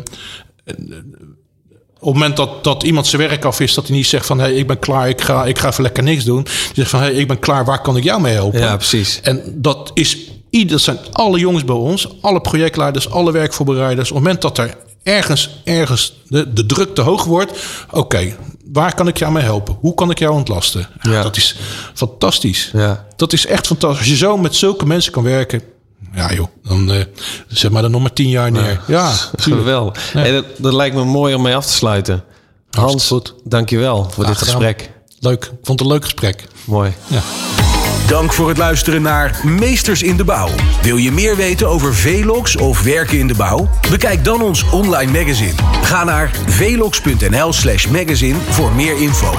[2.01, 4.39] op het moment dat, dat iemand zijn werk af is, dat hij niet zegt van
[4.39, 6.43] hé, hey, ik ben klaar, ik ga, ik ga even lekker niks doen.
[6.43, 8.59] Die zegt van hé, hey, ik ben klaar, waar kan ik jou mee helpen?
[8.59, 9.19] Ja, precies.
[9.21, 10.17] En dat is
[10.49, 14.09] ieder, dat zijn alle jongens bij ons, alle projectleiders, alle werkvoorbereiders.
[14.09, 17.51] Op het moment dat er ergens, ergens de, de druk te hoog wordt,
[17.91, 18.35] oké,
[18.73, 19.77] waar kan ik jou mee helpen?
[19.79, 20.87] Hoe kan ik jou ontlasten?
[21.01, 21.23] Ja, Ja.
[21.23, 21.55] Dat is
[21.93, 22.69] fantastisch.
[22.73, 23.05] Ja.
[23.15, 23.99] Dat is echt fantastisch.
[23.99, 25.61] Als je zo met zulke mensen kan werken,
[26.13, 27.03] ja joh, dan eh,
[27.47, 28.81] zet maar er nog maar tien jaar neer.
[28.87, 29.11] Ja.
[29.37, 30.13] Geweldig.
[30.13, 32.23] Hey, dat, dat lijkt me mooi om mee af te sluiten.
[32.69, 33.41] Hans, Hartstikke goed.
[33.51, 34.53] dankjewel voor dit gedaan.
[34.53, 34.91] gesprek.
[35.19, 35.43] Leuk.
[35.43, 36.47] Ik vond het een leuk gesprek.
[36.65, 36.93] Mooi.
[37.07, 37.21] Ja.
[38.09, 40.49] Dank voor het luisteren naar Meesters in de Bouw.
[40.81, 43.69] Wil je meer weten over Velox of werken in de bouw?
[43.89, 45.53] Bekijk dan ons online magazine.
[45.83, 49.33] Ga naar velox.nl slash magazine voor meer info.